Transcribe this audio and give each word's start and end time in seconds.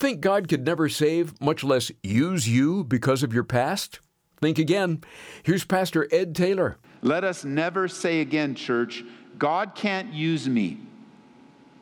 Think 0.00 0.22
God 0.22 0.48
could 0.48 0.64
never 0.64 0.88
save, 0.88 1.38
much 1.42 1.62
less 1.62 1.92
use 2.02 2.48
you 2.48 2.84
because 2.84 3.22
of 3.22 3.34
your 3.34 3.44
past? 3.44 4.00
Think 4.40 4.58
again. 4.58 5.04
Here's 5.42 5.66
Pastor 5.66 6.08
Ed 6.10 6.34
Taylor. 6.34 6.78
Let 7.02 7.22
us 7.22 7.44
never 7.44 7.86
say 7.86 8.22
again, 8.22 8.54
church, 8.54 9.04
God 9.38 9.74
can't 9.74 10.10
use 10.14 10.48
me. 10.48 10.78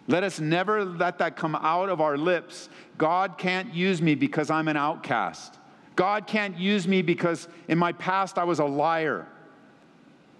Let 0.08 0.24
us 0.24 0.40
never 0.40 0.84
let 0.84 1.18
that 1.18 1.36
come 1.36 1.54
out 1.54 1.90
of 1.90 2.00
our 2.00 2.18
lips. 2.18 2.68
God 2.96 3.38
can't 3.38 3.72
use 3.72 4.02
me 4.02 4.16
because 4.16 4.50
I'm 4.50 4.66
an 4.66 4.76
outcast. 4.76 5.56
God 5.94 6.26
can't 6.26 6.58
use 6.58 6.88
me 6.88 7.02
because 7.02 7.46
in 7.68 7.78
my 7.78 7.92
past 7.92 8.36
I 8.36 8.42
was 8.42 8.58
a 8.58 8.64
liar 8.64 9.28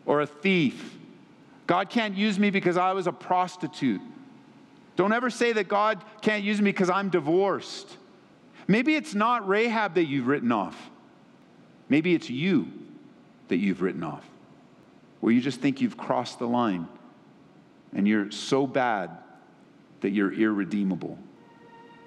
or 0.05 0.23
a 0.23 0.27
thief. 0.27 0.99
God 1.69 1.91
can't 1.91 2.17
use 2.17 2.41
me 2.41 2.51
because 2.51 2.77
I 2.77 2.93
was 2.93 3.07
a 3.07 3.13
prostitute. 3.13 4.01
Don't 4.99 5.13
ever 5.13 5.31
say 5.31 5.53
that 5.53 5.69
God 5.69 6.05
can't 6.23 6.43
use 6.43 6.61
me 6.61 6.73
because 6.73 6.91
I'm 6.91 7.09
divorced. 7.09 7.97
Maybe 8.67 8.97
it's 8.97 9.15
not 9.15 9.47
Rahab 9.47 9.95
that 9.95 10.07
you've 10.07 10.27
written 10.27 10.51
off. 10.51 10.91
Maybe 11.89 12.17
it's 12.17 12.29
you 12.29 12.67
that 13.47 13.59
you've 13.59 13.81
written 13.81 14.03
off, 14.03 14.25
where 15.21 15.33
you 15.33 15.41
just 15.41 15.61
think 15.61 15.81
you've 15.81 15.97
crossed 15.97 16.41
the 16.41 16.49
line 16.49 16.89
and 17.95 18.09
you're 18.09 18.33
so 18.33 18.67
bad 18.67 19.11
that 20.01 20.11
you're 20.11 20.33
irredeemable. 20.33 21.17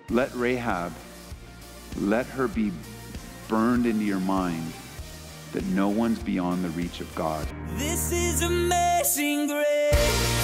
Let 0.09 0.35
Rahab, 0.35 0.91
let 1.97 2.25
her 2.25 2.49
be 2.49 2.73
burned 3.47 3.85
into 3.85 4.03
your 4.03 4.19
mind 4.19 4.73
that 5.53 5.63
no 5.67 5.87
one's 5.87 6.19
beyond 6.19 6.65
the 6.65 6.69
reach 6.71 6.99
of 6.99 7.15
God. 7.15 7.47
This 7.77 8.11
is 8.11 8.41
amazing 8.41 9.47
grace. 9.47 10.40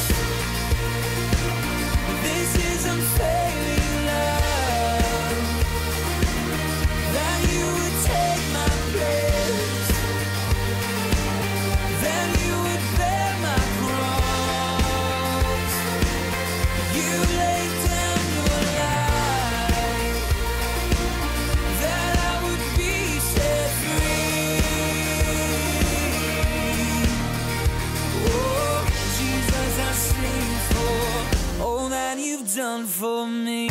Done 32.58 32.88
for 32.88 33.27
me. 33.27 33.69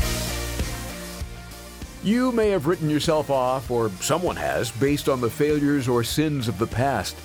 You 2.04 2.30
may 2.30 2.50
have 2.50 2.68
written 2.68 2.88
yourself 2.88 3.30
off, 3.30 3.68
or 3.68 3.90
someone 4.00 4.36
has, 4.36 4.70
based 4.70 5.08
on 5.08 5.20
the 5.20 5.28
failures 5.28 5.88
or 5.88 6.04
sins 6.04 6.46
of 6.46 6.56
the 6.60 6.68
past. 6.68 7.16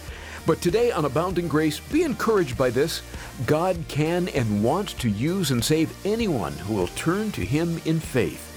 But 0.48 0.60
today 0.60 0.92
on 0.92 1.06
Abounding 1.06 1.48
Grace, 1.48 1.80
be 1.80 2.02
encouraged 2.02 2.58
by 2.58 2.72
this. 2.72 3.04
God 3.46 3.78
can 3.88 4.28
and 4.30 4.64
wants 4.64 4.94
to 4.94 5.10
use 5.10 5.52
and 5.52 5.64
save 5.64 5.96
anyone 6.04 6.54
who 6.54 6.74
will 6.74 6.88
turn 6.88 7.32
to 7.34 7.46
Him 7.46 7.80
in 7.86 8.00
faith. 8.00 8.48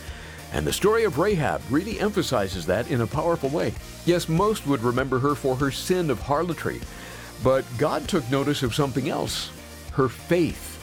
And 0.55 0.67
the 0.67 0.73
story 0.73 1.05
of 1.05 1.19
Rahab 1.19 1.61
really 1.69 2.01
emphasizes 2.01 2.65
that 2.67 2.91
in 2.91 3.03
a 3.03 3.07
powerful 3.07 3.51
way. 3.51 3.75
Yes, 4.07 4.31
most 4.31 4.67
would 4.67 4.83
remember 4.83 5.19
her 5.19 5.35
for 5.35 5.57
her 5.57 5.71
sin 5.71 6.09
of 6.09 6.21
harlotry, 6.21 6.81
but 7.43 7.67
God 7.77 8.09
took 8.09 8.29
notice 8.31 8.63
of 8.63 8.75
something 8.75 9.11
else 9.11 9.51
her 9.93 10.09
faith. 10.09 10.74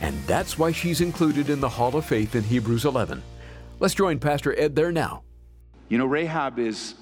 And 0.00 0.20
that's 0.26 0.58
why 0.58 0.72
she's 0.72 1.00
included 1.00 1.48
in 1.50 1.60
the 1.60 1.68
Hall 1.68 1.94
of 1.96 2.04
Faith 2.04 2.34
in 2.34 2.42
Hebrews 2.42 2.84
11. 2.84 3.22
Let's 3.78 3.94
join 3.94 4.18
Pastor 4.18 4.58
Ed 4.58 4.76
there 4.76 4.92
now. 4.92 5.22
You 5.88 5.98
know, 5.98 6.06
Rahab 6.06 6.58
is, 6.58 6.94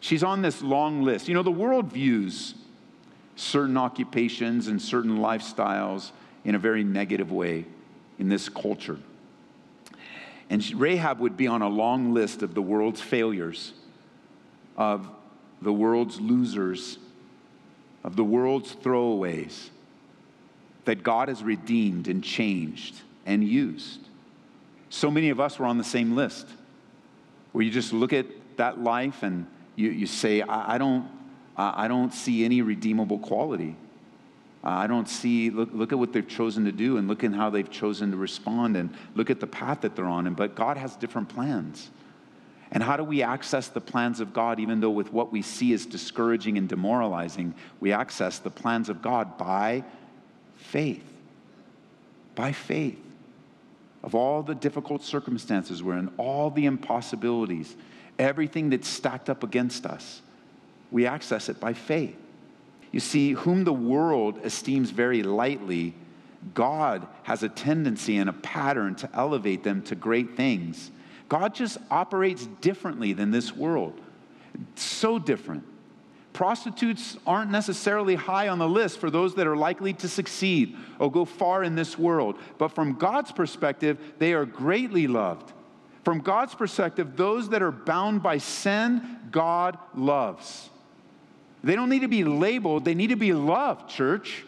she's 0.00 0.22
on 0.22 0.42
this 0.42 0.62
long 0.62 1.02
list. 1.02 1.28
You 1.28 1.34
know, 1.34 1.42
the 1.42 1.50
world 1.50 1.92
views 1.92 2.54
certain 3.36 3.76
occupations 3.76 4.68
and 4.68 4.80
certain 4.80 5.18
lifestyles 5.18 6.10
in 6.44 6.54
a 6.54 6.58
very 6.58 6.84
negative 6.84 7.32
way 7.32 7.64
in 8.18 8.28
this 8.28 8.48
culture. 8.48 8.98
And 10.50 10.64
Rahab 10.74 11.18
would 11.20 11.36
be 11.36 11.46
on 11.46 11.62
a 11.62 11.68
long 11.68 12.12
list 12.12 12.42
of 12.42 12.54
the 12.54 12.62
world's 12.62 13.00
failures, 13.00 13.72
of 14.76 15.08
the 15.60 15.72
world's 15.72 16.20
losers, 16.20 16.98
of 18.04 18.16
the 18.16 18.24
world's 18.24 18.74
throwaways 18.76 19.70
that 20.84 21.02
God 21.02 21.28
has 21.28 21.42
redeemed 21.42 22.08
and 22.08 22.22
changed 22.22 23.00
and 23.26 23.44
used. 23.44 24.00
So 24.90 25.10
many 25.10 25.30
of 25.30 25.40
us 25.40 25.58
were 25.58 25.66
on 25.66 25.78
the 25.78 25.84
same 25.84 26.14
list 26.14 26.46
where 27.52 27.64
you 27.64 27.70
just 27.70 27.92
look 27.92 28.12
at 28.12 28.26
that 28.56 28.82
life 28.82 29.22
and 29.22 29.46
you, 29.76 29.90
you 29.90 30.06
say, 30.06 30.42
I, 30.42 30.74
I 30.74 30.78
don't, 30.78 31.08
I 31.56 31.88
don't 31.88 32.12
see 32.12 32.44
any 32.44 32.62
redeemable 32.62 33.18
quality. 33.18 33.76
I 34.64 34.86
don't 34.86 35.08
see, 35.08 35.50
look, 35.50 35.70
look 35.72 35.92
at 35.92 35.98
what 35.98 36.12
they've 36.12 36.26
chosen 36.26 36.64
to 36.66 36.72
do 36.72 36.96
and 36.96 37.08
look 37.08 37.24
at 37.24 37.32
how 37.32 37.50
they've 37.50 37.70
chosen 37.70 38.10
to 38.12 38.16
respond 38.16 38.76
and 38.76 38.94
look 39.14 39.28
at 39.28 39.40
the 39.40 39.46
path 39.46 39.80
that 39.80 39.96
they're 39.96 40.06
on. 40.06 40.26
And, 40.26 40.36
but 40.36 40.54
God 40.54 40.76
has 40.76 40.94
different 40.96 41.28
plans. 41.28 41.90
And 42.70 42.82
how 42.82 42.96
do 42.96 43.04
we 43.04 43.22
access 43.22 43.68
the 43.68 43.80
plans 43.80 44.20
of 44.20 44.32
God, 44.32 44.60
even 44.60 44.80
though 44.80 44.90
with 44.90 45.12
what 45.12 45.32
we 45.32 45.42
see 45.42 45.72
is 45.72 45.84
discouraging 45.84 46.56
and 46.56 46.68
demoralizing, 46.68 47.54
we 47.80 47.92
access 47.92 48.38
the 48.38 48.50
plans 48.50 48.88
of 48.88 49.02
God 49.02 49.36
by 49.36 49.84
faith. 50.62 51.04
By 52.34 52.52
faith. 52.52 52.98
Of 54.02 54.14
all 54.14 54.42
the 54.42 54.54
difficult 54.54 55.02
circumstances 55.02 55.82
we're 55.82 55.98
in, 55.98 56.10
all 56.16 56.50
the 56.50 56.66
impossibilities, 56.66 57.76
everything 58.18 58.70
that's 58.70 58.88
stacked 58.88 59.30
up 59.30 59.44
against 59.44 59.86
us, 59.86 60.22
we 60.90 61.06
access 61.06 61.48
it 61.48 61.60
by 61.60 61.72
faith. 61.72 62.16
You 62.90 63.00
see, 63.00 63.32
whom 63.32 63.64
the 63.64 63.72
world 63.72 64.40
esteems 64.44 64.90
very 64.90 65.22
lightly, 65.22 65.94
God 66.54 67.06
has 67.22 67.42
a 67.42 67.48
tendency 67.48 68.16
and 68.16 68.28
a 68.28 68.34
pattern 68.34 68.94
to 68.96 69.08
elevate 69.14 69.62
them 69.62 69.82
to 69.82 69.94
great 69.94 70.36
things. 70.36 70.90
God 71.28 71.54
just 71.54 71.78
operates 71.90 72.46
differently 72.60 73.12
than 73.12 73.30
this 73.30 73.56
world. 73.56 73.98
So 74.74 75.18
different. 75.18 75.64
Prostitutes 76.32 77.18
aren't 77.26 77.50
necessarily 77.50 78.14
high 78.14 78.48
on 78.48 78.58
the 78.58 78.68
list 78.68 78.98
for 78.98 79.10
those 79.10 79.34
that 79.34 79.46
are 79.46 79.56
likely 79.56 79.92
to 79.94 80.08
succeed 80.08 80.76
or 80.98 81.10
go 81.10 81.24
far 81.24 81.62
in 81.62 81.74
this 81.74 81.98
world. 81.98 82.36
But 82.56 82.68
from 82.68 82.94
God's 82.94 83.32
perspective, 83.32 83.98
they 84.18 84.32
are 84.32 84.46
greatly 84.46 85.06
loved. 85.06 85.52
From 86.04 86.20
God's 86.20 86.54
perspective, 86.54 87.16
those 87.16 87.50
that 87.50 87.62
are 87.62 87.70
bound 87.70 88.22
by 88.22 88.38
sin, 88.38 89.18
God 89.30 89.78
loves. 89.94 90.70
They 91.62 91.76
don't 91.76 91.90
need 91.90 92.00
to 92.00 92.08
be 92.08 92.24
labeled, 92.24 92.84
they 92.84 92.94
need 92.94 93.10
to 93.10 93.16
be 93.16 93.32
loved, 93.32 93.88
church. 93.90 94.44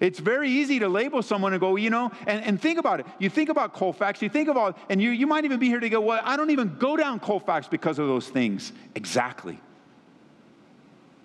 It's 0.00 0.20
very 0.20 0.48
easy 0.48 0.78
to 0.78 0.88
label 0.88 1.22
someone 1.22 1.52
and 1.52 1.60
go, 1.60 1.74
you 1.74 1.90
know, 1.90 2.12
and, 2.26 2.44
and 2.44 2.62
think 2.62 2.78
about 2.78 3.00
it. 3.00 3.06
You 3.18 3.28
think 3.28 3.48
about 3.48 3.74
Colfax, 3.74 4.22
you 4.22 4.28
think 4.28 4.48
about, 4.48 4.78
and 4.88 5.02
you, 5.02 5.10
you 5.10 5.26
might 5.26 5.44
even 5.44 5.58
be 5.58 5.66
here 5.66 5.80
to 5.80 5.88
go, 5.88 6.00
well, 6.00 6.20
I 6.24 6.36
don't 6.36 6.50
even 6.50 6.76
go 6.78 6.96
down 6.96 7.18
Colfax 7.18 7.66
because 7.66 7.98
of 7.98 8.06
those 8.06 8.28
things. 8.28 8.72
Exactly. 8.94 9.60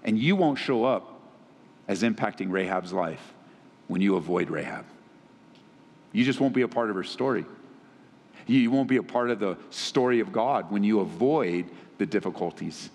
And 0.04 0.18
you 0.18 0.36
won't 0.36 0.60
show 0.60 0.86
up 0.86 1.22
as 1.88 2.04
impacting 2.04 2.52
Rahab's 2.52 2.94
life 2.94 3.34
when 3.88 4.02
you 4.02 4.16
avoid 4.16 4.50
Rahab. 4.50 4.86
You 6.12 6.24
just 6.24 6.40
won't 6.40 6.54
be 6.54 6.62
a 6.62 6.68
part 6.68 6.90
of 6.90 6.96
her 6.96 7.04
story. 7.04 7.46
You 8.46 8.72
won't 8.72 8.90
be 8.90 8.98
a 8.98 9.04
part 9.04 9.30
of 9.30 9.40
the 9.40 9.58
story 9.70 10.20
of 10.20 10.32
God 10.32 10.70
when 10.72 10.84
you 10.84 11.00
avoid 11.00 11.66
the 11.98 12.06
difficulties 12.06 12.90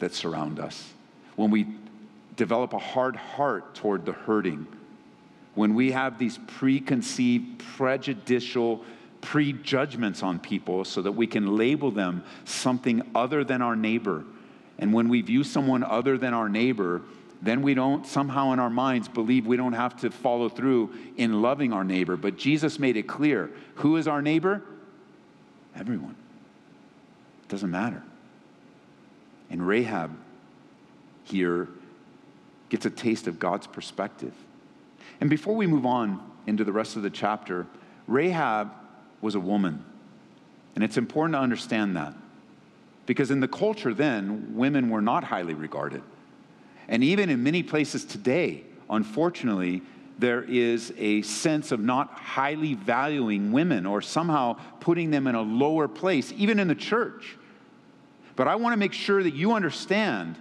that 0.00 0.14
surround 0.14 0.58
us. 0.58 0.92
When 1.36 1.50
we 1.50 1.66
develop 2.38 2.72
a 2.72 2.78
hard 2.78 3.16
heart 3.16 3.74
toward 3.74 4.06
the 4.06 4.12
hurting. 4.12 4.66
When 5.54 5.74
we 5.74 5.90
have 5.90 6.18
these 6.18 6.38
preconceived, 6.46 7.58
prejudicial 7.76 8.84
prejudgments 9.20 10.22
on 10.22 10.38
people 10.38 10.84
so 10.84 11.02
that 11.02 11.12
we 11.12 11.26
can 11.26 11.56
label 11.56 11.90
them 11.90 12.22
something 12.44 13.02
other 13.14 13.42
than 13.44 13.60
our 13.60 13.76
neighbor. 13.76 14.24
And 14.78 14.92
when 14.92 15.08
we 15.08 15.22
view 15.22 15.44
someone 15.44 15.82
other 15.82 16.16
than 16.16 16.34
our 16.34 16.48
neighbor, 16.48 17.02
then 17.42 17.62
we 17.62 17.74
don't 17.74 18.06
somehow 18.06 18.52
in 18.52 18.58
our 18.58 18.70
minds 18.70 19.08
believe 19.08 19.46
we 19.46 19.56
don't 19.56 19.72
have 19.72 19.96
to 20.00 20.10
follow 20.10 20.48
through 20.48 20.92
in 21.16 21.42
loving 21.42 21.72
our 21.72 21.84
neighbor. 21.84 22.16
But 22.16 22.36
Jesus 22.36 22.78
made 22.78 22.96
it 22.96 23.04
clear 23.04 23.50
who 23.76 23.96
is 23.96 24.08
our 24.08 24.22
neighbor? 24.22 24.62
Everyone. 25.76 26.16
It 27.44 27.48
doesn't 27.48 27.70
matter. 27.70 28.02
And 29.50 29.66
Rahab 29.66 30.16
here 31.24 31.68
gets 32.68 32.86
a 32.86 32.90
taste 32.90 33.26
of 33.26 33.38
God's 33.38 33.66
perspective. 33.66 34.34
And 35.20 35.30
before 35.30 35.54
we 35.54 35.66
move 35.66 35.86
on 35.86 36.20
into 36.46 36.64
the 36.64 36.72
rest 36.72 36.96
of 36.96 37.02
the 37.02 37.10
chapter, 37.10 37.66
Rahab 38.06 38.70
was 39.20 39.34
a 39.34 39.40
woman. 39.40 39.84
And 40.74 40.84
it's 40.84 40.96
important 40.96 41.34
to 41.34 41.40
understand 41.40 41.96
that. 41.96 42.14
Because 43.08 43.30
in 43.30 43.40
the 43.40 43.48
culture 43.48 43.94
then, 43.94 44.54
women 44.54 44.90
were 44.90 45.00
not 45.00 45.24
highly 45.24 45.54
regarded. 45.54 46.02
And 46.88 47.02
even 47.02 47.30
in 47.30 47.42
many 47.42 47.62
places 47.62 48.04
today, 48.04 48.64
unfortunately, 48.90 49.80
there 50.18 50.42
is 50.42 50.92
a 50.98 51.22
sense 51.22 51.72
of 51.72 51.80
not 51.80 52.10
highly 52.10 52.74
valuing 52.74 53.50
women 53.50 53.86
or 53.86 54.02
somehow 54.02 54.58
putting 54.80 55.10
them 55.10 55.26
in 55.26 55.34
a 55.34 55.40
lower 55.40 55.88
place, 55.88 56.34
even 56.36 56.58
in 56.58 56.68
the 56.68 56.74
church. 56.74 57.38
But 58.36 58.46
I 58.46 58.56
want 58.56 58.74
to 58.74 58.76
make 58.76 58.92
sure 58.92 59.22
that 59.22 59.34
you 59.34 59.54
understand 59.54 60.36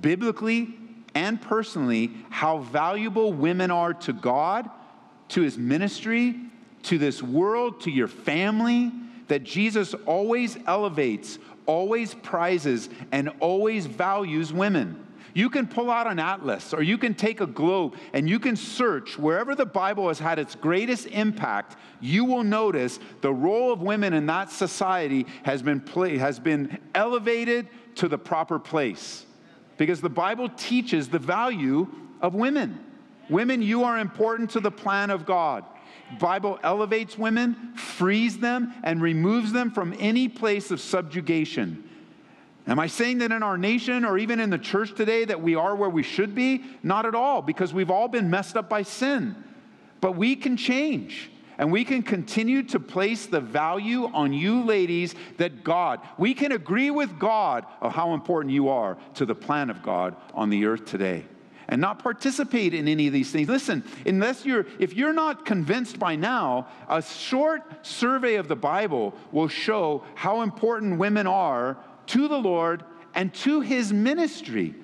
biblically 0.00 0.72
and 1.16 1.42
personally 1.42 2.12
how 2.30 2.58
valuable 2.58 3.32
women 3.32 3.72
are 3.72 3.94
to 3.94 4.12
God, 4.12 4.70
to 5.30 5.40
his 5.40 5.58
ministry, 5.58 6.36
to 6.84 6.96
this 6.96 7.24
world, 7.24 7.80
to 7.80 7.90
your 7.90 8.06
family, 8.06 8.92
that 9.26 9.42
Jesus 9.42 9.94
always 10.06 10.56
elevates, 10.66 11.40
always 11.68 12.14
prizes, 12.14 12.88
and 13.12 13.30
always 13.38 13.86
values 13.86 14.52
women. 14.52 15.04
You 15.34 15.50
can 15.50 15.68
pull 15.68 15.88
out 15.88 16.08
an 16.08 16.18
atlas 16.18 16.74
or 16.74 16.82
you 16.82 16.98
can 16.98 17.14
take 17.14 17.40
a 17.40 17.46
globe 17.46 17.94
and 18.12 18.28
you 18.28 18.40
can 18.40 18.56
search 18.56 19.16
wherever 19.16 19.54
the 19.54 19.66
Bible 19.66 20.08
has 20.08 20.18
had 20.18 20.38
its 20.40 20.56
greatest 20.56 21.06
impact. 21.06 21.76
You 22.00 22.24
will 22.24 22.42
notice 22.42 22.98
the 23.20 23.32
role 23.32 23.72
of 23.72 23.80
women 23.80 24.14
in 24.14 24.26
that 24.26 24.50
society 24.50 25.26
has 25.44 25.62
been, 25.62 25.80
play, 25.80 26.18
has 26.18 26.40
been 26.40 26.78
elevated 26.92 27.68
to 27.96 28.08
the 28.08 28.18
proper 28.18 28.58
place 28.58 29.26
because 29.76 30.00
the 30.00 30.08
Bible 30.08 30.48
teaches 30.48 31.08
the 31.08 31.20
value 31.20 31.86
of 32.20 32.34
women. 32.34 32.84
Women, 33.30 33.62
you 33.62 33.84
are 33.84 33.98
important 33.98 34.50
to 34.50 34.60
the 34.60 34.70
plan 34.70 35.10
of 35.10 35.24
God. 35.24 35.64
Bible 36.18 36.58
elevates 36.62 37.18
women, 37.18 37.74
frees 37.74 38.38
them, 38.38 38.72
and 38.82 39.02
removes 39.02 39.52
them 39.52 39.70
from 39.70 39.94
any 39.98 40.28
place 40.28 40.70
of 40.70 40.80
subjugation. 40.80 41.88
Am 42.66 42.78
I 42.78 42.86
saying 42.86 43.18
that 43.18 43.32
in 43.32 43.42
our 43.42 43.56
nation 43.56 44.04
or 44.04 44.18
even 44.18 44.40
in 44.40 44.50
the 44.50 44.58
church 44.58 44.94
today 44.94 45.24
that 45.24 45.42
we 45.42 45.54
are 45.54 45.74
where 45.74 45.88
we 45.88 46.02
should 46.02 46.34
be? 46.34 46.64
Not 46.82 47.06
at 47.06 47.14
all, 47.14 47.40
because 47.40 47.72
we've 47.72 47.90
all 47.90 48.08
been 48.08 48.28
messed 48.28 48.56
up 48.56 48.68
by 48.68 48.82
sin. 48.82 49.36
But 50.00 50.16
we 50.16 50.36
can 50.36 50.56
change. 50.56 51.30
And 51.56 51.72
we 51.72 51.84
can 51.84 52.02
continue 52.02 52.62
to 52.64 52.78
place 52.78 53.26
the 53.26 53.40
value 53.40 54.06
on 54.06 54.32
you, 54.32 54.62
ladies, 54.62 55.14
that 55.38 55.64
God, 55.64 56.00
we 56.16 56.34
can 56.34 56.52
agree 56.52 56.90
with 56.90 57.18
God 57.18 57.66
of 57.80 57.92
how 57.92 58.14
important 58.14 58.54
you 58.54 58.68
are 58.68 58.96
to 59.14 59.26
the 59.26 59.34
plan 59.34 59.70
of 59.70 59.82
God 59.82 60.14
on 60.34 60.50
the 60.50 60.66
earth 60.66 60.84
today 60.84 61.24
and 61.68 61.80
not 61.80 61.98
participate 61.98 62.72
in 62.72 62.88
any 62.88 63.06
of 63.06 63.12
these 63.12 63.30
things. 63.30 63.48
Listen, 63.48 63.84
unless 64.06 64.46
you're, 64.46 64.66
if 64.78 64.94
you're 64.94 65.12
not 65.12 65.44
convinced 65.44 65.98
by 65.98 66.16
now, 66.16 66.66
a 66.88 67.02
short 67.02 67.86
survey 67.86 68.36
of 68.36 68.48
the 68.48 68.56
Bible 68.56 69.14
will 69.32 69.48
show 69.48 70.02
how 70.14 70.40
important 70.42 70.98
women 70.98 71.26
are 71.26 71.76
to 72.06 72.26
the 72.26 72.38
Lord 72.38 72.84
and 73.14 73.32
to 73.34 73.60
his 73.60 73.92
ministry. 73.92 74.74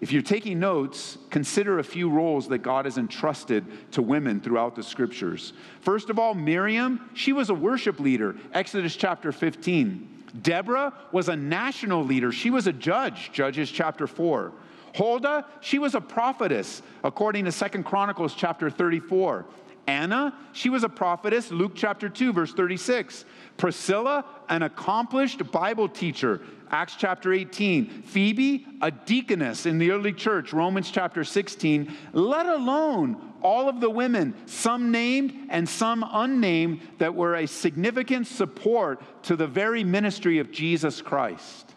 If 0.00 0.12
you're 0.12 0.22
taking 0.22 0.58
notes, 0.58 1.16
consider 1.30 1.78
a 1.78 1.84
few 1.84 2.10
roles 2.10 2.48
that 2.48 2.58
God 2.58 2.84
has 2.84 2.98
entrusted 2.98 3.64
to 3.92 4.02
women 4.02 4.40
throughout 4.40 4.74
the 4.74 4.82
scriptures. 4.82 5.52
First 5.80 6.10
of 6.10 6.18
all, 6.18 6.34
Miriam, 6.34 7.08
she 7.14 7.32
was 7.32 7.48
a 7.48 7.54
worship 7.54 7.98
leader, 7.98 8.36
Exodus 8.52 8.94
chapter 8.94 9.32
15. 9.32 10.24
Deborah 10.42 10.92
was 11.12 11.28
a 11.28 11.36
national 11.36 12.04
leader, 12.04 12.30
she 12.30 12.50
was 12.50 12.66
a 12.66 12.72
judge, 12.72 13.30
Judges 13.32 13.70
chapter 13.70 14.06
4. 14.06 14.52
Huldah, 14.96 15.44
she 15.60 15.78
was 15.78 15.94
a 15.94 16.00
prophetess, 16.00 16.80
according 17.04 17.44
to 17.44 17.52
Second 17.52 17.84
Chronicles 17.84 18.34
chapter 18.34 18.70
34. 18.70 19.44
Anna, 19.86 20.34
she 20.52 20.68
was 20.68 20.82
a 20.84 20.88
prophetess, 20.88 21.50
Luke 21.50 21.72
chapter 21.74 22.08
2, 22.08 22.32
verse 22.32 22.52
36. 22.52 23.24
Priscilla, 23.56 24.24
an 24.48 24.62
accomplished 24.62 25.50
Bible 25.52 25.88
teacher, 25.88 26.40
Acts 26.70 26.96
chapter 26.96 27.32
18. 27.32 28.02
Phoebe, 28.02 28.66
a 28.80 28.90
deaconess 28.90 29.66
in 29.66 29.78
the 29.78 29.92
early 29.92 30.12
church, 30.12 30.52
Romans 30.52 30.90
chapter 30.90 31.22
16, 31.22 31.94
let 32.12 32.46
alone 32.46 33.34
all 33.42 33.68
of 33.68 33.80
the 33.80 33.90
women, 33.90 34.34
some 34.46 34.90
named 34.90 35.32
and 35.50 35.68
some 35.68 36.04
unnamed, 36.10 36.80
that 36.98 37.14
were 37.14 37.36
a 37.36 37.46
significant 37.46 38.26
support 38.26 39.00
to 39.24 39.36
the 39.36 39.46
very 39.46 39.84
ministry 39.84 40.38
of 40.38 40.50
Jesus 40.50 41.00
Christ. 41.02 41.74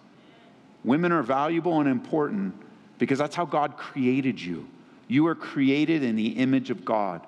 Women 0.83 1.11
are 1.11 1.21
valuable 1.21 1.79
and 1.79 1.89
important 1.89 2.55
because 2.99 3.17
that's 3.17 3.35
how 3.35 3.45
God 3.45 3.77
created 3.77 4.39
you. 4.39 4.67
You 5.07 5.25
are 5.27 5.35
created 5.35 6.03
in 6.03 6.15
the 6.15 6.27
image 6.27 6.69
of 6.69 6.85
God, 6.85 7.25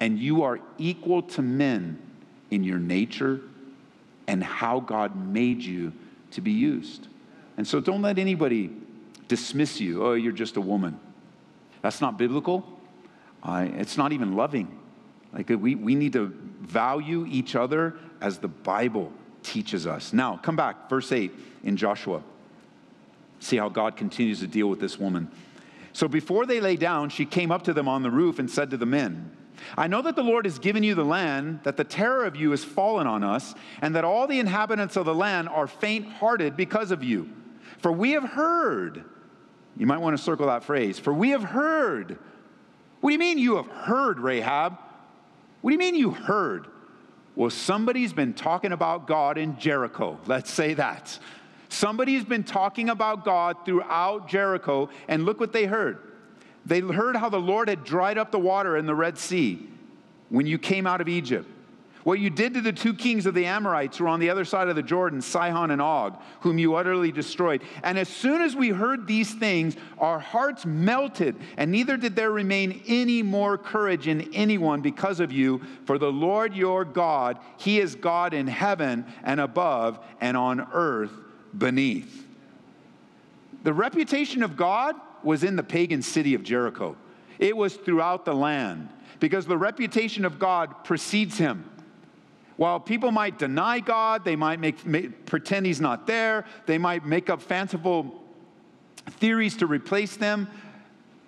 and 0.00 0.18
you 0.18 0.42
are 0.42 0.60
equal 0.76 1.22
to 1.22 1.42
men 1.42 1.98
in 2.50 2.62
your 2.62 2.78
nature 2.78 3.40
and 4.26 4.44
how 4.44 4.80
God 4.80 5.16
made 5.16 5.62
you 5.62 5.92
to 6.32 6.40
be 6.42 6.50
used. 6.50 7.08
And 7.56 7.66
so 7.66 7.80
don't 7.80 8.02
let 8.02 8.18
anybody 8.18 8.70
dismiss 9.28 9.80
you. 9.80 10.04
Oh, 10.04 10.12
you're 10.12 10.32
just 10.32 10.56
a 10.56 10.60
woman. 10.60 11.00
That's 11.80 12.00
not 12.00 12.18
biblical. 12.18 12.66
Uh, 13.42 13.68
it's 13.74 13.96
not 13.96 14.12
even 14.12 14.34
loving. 14.34 14.78
Like 15.32 15.48
we, 15.48 15.74
we 15.74 15.94
need 15.94 16.12
to 16.14 16.26
value 16.60 17.26
each 17.28 17.54
other 17.56 17.94
as 18.20 18.38
the 18.38 18.48
Bible 18.48 19.12
teaches 19.42 19.86
us. 19.86 20.12
Now, 20.12 20.36
come 20.36 20.56
back, 20.56 20.90
verse 20.90 21.12
8 21.12 21.32
in 21.64 21.76
Joshua. 21.76 22.22
See 23.38 23.56
how 23.56 23.68
God 23.68 23.96
continues 23.96 24.40
to 24.40 24.46
deal 24.46 24.68
with 24.68 24.80
this 24.80 24.98
woman. 24.98 25.30
So 25.92 26.08
before 26.08 26.46
they 26.46 26.60
lay 26.60 26.76
down, 26.76 27.08
she 27.08 27.24
came 27.24 27.50
up 27.50 27.62
to 27.64 27.72
them 27.72 27.88
on 27.88 28.02
the 28.02 28.10
roof 28.10 28.38
and 28.38 28.50
said 28.50 28.70
to 28.70 28.76
the 28.76 28.86
men, 28.86 29.30
I 29.76 29.86
know 29.86 30.02
that 30.02 30.16
the 30.16 30.22
Lord 30.22 30.44
has 30.44 30.58
given 30.58 30.82
you 30.82 30.94
the 30.94 31.04
land, 31.04 31.60
that 31.62 31.76
the 31.76 31.84
terror 31.84 32.24
of 32.24 32.36
you 32.36 32.50
has 32.50 32.62
fallen 32.62 33.06
on 33.06 33.24
us, 33.24 33.54
and 33.80 33.94
that 33.96 34.04
all 34.04 34.26
the 34.26 34.38
inhabitants 34.38 34.96
of 34.96 35.06
the 35.06 35.14
land 35.14 35.48
are 35.48 35.66
faint 35.66 36.06
hearted 36.06 36.56
because 36.56 36.90
of 36.90 37.02
you. 37.02 37.30
For 37.78 37.90
we 37.90 38.12
have 38.12 38.24
heard, 38.24 39.04
you 39.76 39.86
might 39.86 40.00
want 40.00 40.16
to 40.16 40.22
circle 40.22 40.46
that 40.46 40.64
phrase, 40.64 40.98
for 40.98 41.12
we 41.12 41.30
have 41.30 41.42
heard. 41.42 42.18
What 43.00 43.10
do 43.10 43.12
you 43.14 43.18
mean 43.18 43.38
you 43.38 43.56
have 43.56 43.68
heard, 43.68 44.20
Rahab? 44.20 44.78
What 45.60 45.70
do 45.70 45.72
you 45.72 45.78
mean 45.78 45.94
you 45.94 46.10
heard? 46.10 46.66
Well, 47.34 47.50
somebody's 47.50 48.12
been 48.12 48.32
talking 48.32 48.72
about 48.72 49.06
God 49.06 49.36
in 49.36 49.58
Jericho. 49.58 50.18
Let's 50.26 50.50
say 50.50 50.74
that. 50.74 51.18
Somebody's 51.68 52.24
been 52.24 52.44
talking 52.44 52.88
about 52.88 53.24
God 53.24 53.56
throughout 53.64 54.28
Jericho, 54.28 54.88
and 55.08 55.24
look 55.24 55.40
what 55.40 55.52
they 55.52 55.66
heard. 55.66 55.98
They 56.64 56.80
heard 56.80 57.16
how 57.16 57.28
the 57.28 57.40
Lord 57.40 57.68
had 57.68 57.84
dried 57.84 58.18
up 58.18 58.30
the 58.30 58.38
water 58.38 58.76
in 58.76 58.86
the 58.86 58.94
Red 58.94 59.18
Sea 59.18 59.68
when 60.28 60.46
you 60.46 60.58
came 60.58 60.86
out 60.86 61.00
of 61.00 61.08
Egypt. 61.08 61.48
What 62.02 62.20
you 62.20 62.30
did 62.30 62.54
to 62.54 62.60
the 62.60 62.72
two 62.72 62.94
kings 62.94 63.26
of 63.26 63.34
the 63.34 63.46
Amorites 63.46 63.98
who 63.98 64.04
were 64.04 64.10
on 64.10 64.20
the 64.20 64.30
other 64.30 64.44
side 64.44 64.68
of 64.68 64.76
the 64.76 64.82
Jordan, 64.82 65.20
Sihon 65.20 65.72
and 65.72 65.82
Og, 65.82 66.16
whom 66.42 66.56
you 66.56 66.76
utterly 66.76 67.10
destroyed. 67.10 67.62
And 67.82 67.98
as 67.98 68.08
soon 68.08 68.42
as 68.42 68.54
we 68.54 68.68
heard 68.68 69.08
these 69.08 69.34
things, 69.34 69.76
our 69.98 70.20
hearts 70.20 70.64
melted, 70.64 71.34
and 71.56 71.72
neither 71.72 71.96
did 71.96 72.14
there 72.14 72.30
remain 72.30 72.80
any 72.86 73.24
more 73.24 73.58
courage 73.58 74.06
in 74.06 74.32
anyone 74.32 74.82
because 74.82 75.18
of 75.18 75.32
you. 75.32 75.62
For 75.84 75.98
the 75.98 76.12
Lord 76.12 76.54
your 76.54 76.84
God, 76.84 77.40
He 77.56 77.80
is 77.80 77.96
God 77.96 78.34
in 78.34 78.46
heaven 78.46 79.04
and 79.24 79.40
above, 79.40 79.98
and 80.20 80.36
on 80.36 80.64
earth 80.72 81.10
beneath. 81.56 82.24
The 83.62 83.72
reputation 83.72 84.42
of 84.42 84.56
God 84.56 84.96
was 85.22 85.42
in 85.42 85.56
the 85.56 85.62
pagan 85.62 86.02
city 86.02 86.34
of 86.34 86.42
Jericho, 86.42 86.96
it 87.38 87.56
was 87.56 87.74
throughout 87.74 88.24
the 88.24 88.34
land 88.34 88.88
because 89.20 89.46
the 89.46 89.58
reputation 89.58 90.24
of 90.24 90.38
God 90.38 90.84
precedes 90.84 91.38
him. 91.38 91.68
While 92.56 92.80
people 92.80 93.12
might 93.12 93.38
deny 93.38 93.80
God, 93.80 94.24
they 94.24 94.36
might 94.36 94.60
make, 94.60 94.86
make, 94.86 95.26
pretend 95.26 95.66
he's 95.66 95.80
not 95.80 96.06
there, 96.06 96.46
they 96.64 96.78
might 96.78 97.04
make 97.04 97.28
up 97.28 97.42
fanciful 97.42 98.22
theories 99.06 99.56
to 99.58 99.66
replace 99.66 100.16
them. 100.16 100.48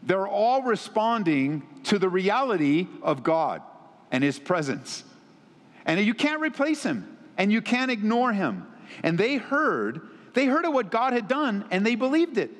They're 0.02 0.28
all 0.28 0.62
responding 0.62 1.62
to 1.84 1.98
the 1.98 2.08
reality 2.08 2.86
of 3.02 3.22
God 3.22 3.62
and 4.10 4.24
his 4.24 4.38
presence. 4.38 5.04
And 5.84 6.00
you 6.00 6.14
can't 6.14 6.40
replace 6.40 6.82
him 6.82 7.16
and 7.36 7.52
you 7.52 7.60
can't 7.60 7.90
ignore 7.90 8.32
him. 8.32 8.66
And 9.02 9.18
they 9.18 9.36
heard, 9.36 10.00
they 10.34 10.46
heard 10.46 10.64
of 10.64 10.72
what 10.72 10.90
God 10.90 11.12
had 11.12 11.28
done 11.28 11.64
and 11.70 11.84
they 11.84 11.94
believed 11.94 12.38
it. 12.38 12.50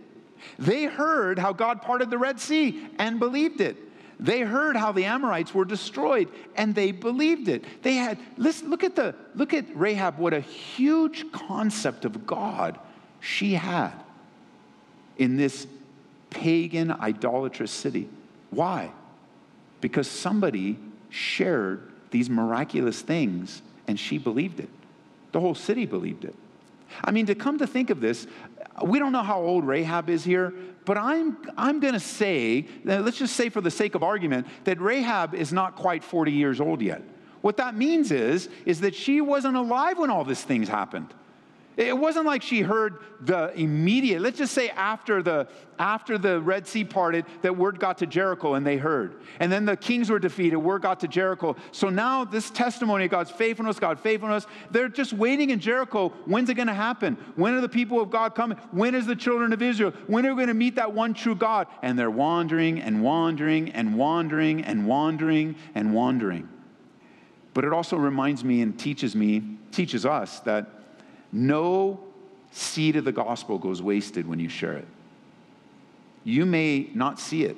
They 0.58 0.84
heard 0.84 1.38
how 1.38 1.52
God 1.52 1.82
parted 1.82 2.10
the 2.10 2.18
Red 2.18 2.40
Sea 2.40 2.88
and 2.98 3.18
believed 3.18 3.60
it. 3.60 3.76
They 4.20 4.40
heard 4.40 4.76
how 4.76 4.92
the 4.92 5.04
Amorites 5.04 5.54
were 5.54 5.64
destroyed 5.64 6.28
and 6.56 6.74
they 6.74 6.90
believed 6.90 7.48
it. 7.48 7.64
They 7.82 7.94
had 7.94 8.18
listen 8.36 8.68
look 8.68 8.82
at 8.82 8.96
the 8.96 9.14
look 9.34 9.54
at 9.54 9.64
Rahab 9.76 10.18
what 10.18 10.34
a 10.34 10.40
huge 10.40 11.30
concept 11.30 12.04
of 12.04 12.26
God 12.26 12.78
she 13.20 13.54
had 13.54 13.92
in 15.16 15.36
this 15.36 15.66
pagan 16.30 16.90
idolatrous 16.90 17.70
city. 17.70 18.08
Why? 18.50 18.90
Because 19.80 20.08
somebody 20.08 20.78
shared 21.10 21.92
these 22.10 22.28
miraculous 22.28 23.00
things 23.00 23.62
and 23.86 23.98
she 23.98 24.18
believed 24.18 24.58
it. 24.58 24.68
The 25.32 25.40
whole 25.40 25.54
city 25.54 25.86
believed 25.86 26.24
it. 26.24 26.34
I 27.04 27.10
mean, 27.10 27.26
to 27.26 27.34
come 27.34 27.58
to 27.58 27.66
think 27.66 27.90
of 27.90 28.00
this, 28.00 28.26
we 28.84 28.98
don't 28.98 29.12
know 29.12 29.22
how 29.22 29.40
old 29.40 29.66
Rahab 29.66 30.08
is 30.08 30.24
here, 30.24 30.52
but 30.84 30.96
I'm, 30.96 31.36
I'm 31.56 31.80
going 31.80 31.94
to 31.94 32.00
say, 32.00 32.66
let's 32.84 33.18
just 33.18 33.36
say 33.36 33.48
for 33.48 33.60
the 33.60 33.70
sake 33.70 33.94
of 33.94 34.02
argument, 34.02 34.46
that 34.64 34.80
Rahab 34.80 35.34
is 35.34 35.52
not 35.52 35.76
quite 35.76 36.02
40 36.02 36.32
years 36.32 36.60
old 36.60 36.80
yet. 36.80 37.02
What 37.40 37.56
that 37.58 37.76
means 37.76 38.10
is, 38.10 38.48
is 38.64 38.80
that 38.80 38.94
she 38.94 39.20
wasn't 39.20 39.56
alive 39.56 39.98
when 39.98 40.10
all 40.10 40.24
these 40.24 40.42
things 40.42 40.68
happened. 40.68 41.12
It 41.78 41.96
wasn't 41.96 42.26
like 42.26 42.42
she 42.42 42.62
heard 42.62 42.98
the 43.20 43.52
immediate, 43.54 44.20
let's 44.20 44.36
just 44.36 44.52
say 44.52 44.68
after 44.70 45.22
the, 45.22 45.46
after 45.78 46.18
the 46.18 46.40
Red 46.40 46.66
Sea 46.66 46.84
parted, 46.84 47.24
that 47.42 47.56
word 47.56 47.78
got 47.78 47.98
to 47.98 48.06
Jericho 48.06 48.54
and 48.54 48.66
they 48.66 48.78
heard. 48.78 49.20
And 49.38 49.50
then 49.52 49.64
the 49.64 49.76
kings 49.76 50.10
were 50.10 50.18
defeated, 50.18 50.56
word 50.56 50.82
got 50.82 50.98
to 51.00 51.08
Jericho. 51.08 51.54
So 51.70 51.88
now 51.88 52.24
this 52.24 52.50
testimony 52.50 53.04
of 53.04 53.12
God's 53.12 53.30
faithfulness, 53.30 53.78
God 53.78 54.00
faithfulness, 54.00 54.44
they're 54.72 54.88
just 54.88 55.12
waiting 55.12 55.50
in 55.50 55.60
Jericho. 55.60 56.08
When's 56.24 56.50
it 56.50 56.54
going 56.54 56.66
to 56.66 56.74
happen? 56.74 57.16
When 57.36 57.54
are 57.54 57.60
the 57.60 57.68
people 57.68 58.00
of 58.00 58.10
God 58.10 58.34
coming? 58.34 58.58
When 58.72 58.96
is 58.96 59.06
the 59.06 59.14
children 59.14 59.52
of 59.52 59.62
Israel? 59.62 59.92
When 60.08 60.26
are 60.26 60.30
we 60.30 60.34
going 60.34 60.48
to 60.48 60.54
meet 60.54 60.74
that 60.74 60.92
one 60.92 61.14
true 61.14 61.36
God? 61.36 61.68
And 61.82 61.96
they're 61.96 62.10
wandering 62.10 62.80
and 62.80 63.04
wandering 63.04 63.70
and 63.70 63.96
wandering 63.96 64.64
and 64.64 64.84
wandering 64.84 65.54
and 65.76 65.94
wandering. 65.94 66.48
But 67.54 67.64
it 67.64 67.72
also 67.72 67.96
reminds 67.96 68.42
me 68.42 68.62
and 68.62 68.76
teaches 68.76 69.14
me, 69.14 69.58
teaches 69.70 70.04
us 70.04 70.40
that 70.40 70.77
no 71.32 72.00
seed 72.50 72.96
of 72.96 73.04
the 73.04 73.12
gospel 73.12 73.58
goes 73.58 73.82
wasted 73.82 74.26
when 74.26 74.38
you 74.38 74.48
share 74.48 74.74
it. 74.74 74.88
You 76.24 76.46
may 76.46 76.90
not 76.94 77.20
see 77.20 77.44
it. 77.44 77.56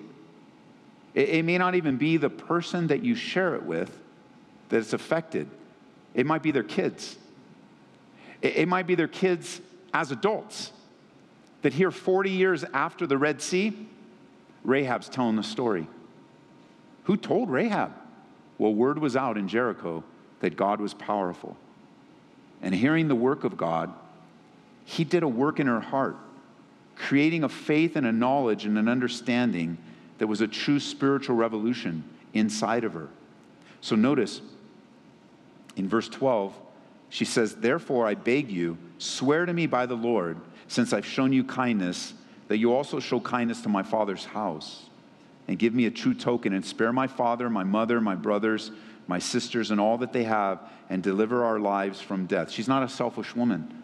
It, 1.14 1.44
may 1.44 1.58
not 1.58 1.74
even 1.74 1.96
be 1.96 2.18
the 2.18 2.30
person 2.30 2.86
that 2.88 3.02
you 3.02 3.16
share 3.16 3.56
it 3.56 3.64
with 3.64 3.96
that's 4.68 4.92
affected. 4.92 5.48
It 6.14 6.24
might 6.24 6.42
be 6.42 6.52
their 6.52 6.62
kids. 6.62 7.16
it 8.42 8.68
might 8.68 8.86
be 8.86 8.94
their 8.94 9.08
kids 9.08 9.60
as 9.92 10.12
adults 10.12 10.72
that 11.62 11.72
here 11.72 11.90
40 11.90 12.30
years 12.30 12.64
after 12.72 13.06
the 13.06 13.18
Red 13.18 13.42
Sea, 13.42 13.88
Rahab's 14.64 15.08
telling 15.08 15.36
the 15.36 15.42
story. 15.42 15.88
Who 17.04 17.16
told 17.16 17.50
Rahab? 17.50 17.92
Well, 18.56 18.74
word 18.74 18.98
was 18.98 19.16
out 19.16 19.36
in 19.36 19.48
Jericho 19.48 20.04
that 20.40 20.56
God 20.56 20.80
was 20.80 20.94
powerful 20.94 21.56
and 22.62 22.74
hearing 22.74 23.08
the 23.08 23.14
work 23.14 23.44
of 23.44 23.56
God, 23.56 23.92
He 24.84 25.04
did 25.04 25.22
a 25.22 25.28
work 25.28 25.60
in 25.60 25.66
her 25.66 25.80
heart, 25.80 26.16
creating 26.96 27.44
a 27.44 27.48
faith 27.48 27.96
and 27.96 28.06
a 28.06 28.12
knowledge 28.12 28.64
and 28.64 28.76
an 28.78 28.88
understanding 28.88 29.78
that 30.18 30.26
was 30.26 30.40
a 30.40 30.48
true 30.48 30.78
spiritual 30.78 31.36
revolution 31.36 32.04
inside 32.34 32.84
of 32.84 32.92
her. 32.92 33.08
So 33.80 33.96
notice 33.96 34.40
in 35.76 35.88
verse 35.88 36.08
12, 36.08 36.54
she 37.08 37.24
says, 37.24 37.56
Therefore, 37.56 38.06
I 38.06 38.14
beg 38.14 38.50
you, 38.50 38.76
swear 38.98 39.46
to 39.46 39.52
me 39.52 39.66
by 39.66 39.86
the 39.86 39.96
Lord, 39.96 40.38
since 40.68 40.92
I've 40.92 41.06
shown 41.06 41.32
you 41.32 41.42
kindness, 41.42 42.14
that 42.48 42.58
you 42.58 42.72
also 42.72 43.00
show 43.00 43.20
kindness 43.20 43.62
to 43.62 43.68
my 43.68 43.82
father's 43.82 44.24
house, 44.24 44.84
and 45.48 45.58
give 45.58 45.74
me 45.74 45.86
a 45.86 45.90
true 45.90 46.14
token, 46.14 46.52
and 46.52 46.64
spare 46.64 46.92
my 46.92 47.06
father, 47.06 47.48
my 47.48 47.64
mother, 47.64 48.00
my 48.00 48.14
brothers, 48.14 48.70
my 49.10 49.18
sisters, 49.18 49.70
and 49.70 49.80
all 49.80 49.98
that 49.98 50.12
they 50.12 50.22
have, 50.22 50.60
and 50.88 51.02
deliver 51.02 51.44
our 51.44 51.58
lives 51.58 52.00
from 52.00 52.26
death. 52.26 52.50
She's 52.50 52.68
not 52.68 52.82
a 52.84 52.88
selfish 52.88 53.34
woman. 53.34 53.82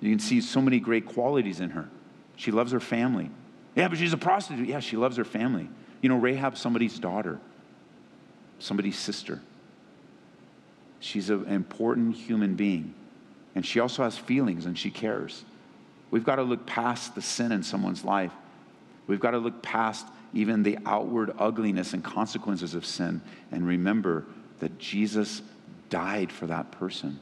You 0.00 0.10
can 0.10 0.18
see 0.18 0.40
so 0.40 0.60
many 0.60 0.80
great 0.80 1.06
qualities 1.06 1.60
in 1.60 1.70
her. 1.70 1.88
She 2.34 2.50
loves 2.50 2.72
her 2.72 2.80
family. 2.80 3.30
Yeah, 3.76 3.88
but 3.88 3.96
she's 3.96 4.12
a 4.12 4.18
prostitute. 4.18 4.68
Yeah, 4.68 4.80
she 4.80 4.96
loves 4.96 5.16
her 5.18 5.24
family. 5.24 5.70
You 6.02 6.08
know, 6.08 6.16
Rahab, 6.16 6.58
somebody's 6.58 6.98
daughter, 6.98 7.38
somebody's 8.58 8.98
sister. 8.98 9.40
She's 10.98 11.30
an 11.30 11.46
important 11.46 12.16
human 12.16 12.56
being. 12.56 12.92
And 13.54 13.64
she 13.64 13.80
also 13.80 14.02
has 14.02 14.18
feelings 14.18 14.66
and 14.66 14.76
she 14.76 14.90
cares. 14.90 15.44
We've 16.10 16.24
got 16.24 16.36
to 16.36 16.42
look 16.42 16.66
past 16.66 17.14
the 17.14 17.22
sin 17.22 17.52
in 17.52 17.62
someone's 17.62 18.04
life. 18.04 18.32
We've 19.06 19.20
got 19.20 19.30
to 19.30 19.38
look 19.38 19.62
past 19.62 20.06
even 20.34 20.62
the 20.62 20.78
outward 20.84 21.32
ugliness 21.38 21.92
and 21.92 22.02
consequences 22.02 22.74
of 22.74 22.84
sin 22.84 23.22
and 23.52 23.66
remember 23.66 24.26
that 24.60 24.78
Jesus 24.78 25.42
died 25.90 26.32
for 26.32 26.46
that 26.46 26.72
person, 26.72 27.20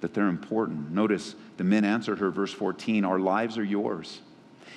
that 0.00 0.14
they're 0.14 0.28
important. 0.28 0.90
Notice 0.90 1.34
the 1.56 1.64
men 1.64 1.84
answered 1.84 2.18
her, 2.18 2.30
verse 2.30 2.52
14 2.52 3.04
Our 3.04 3.18
lives 3.18 3.58
are 3.58 3.64
yours. 3.64 4.20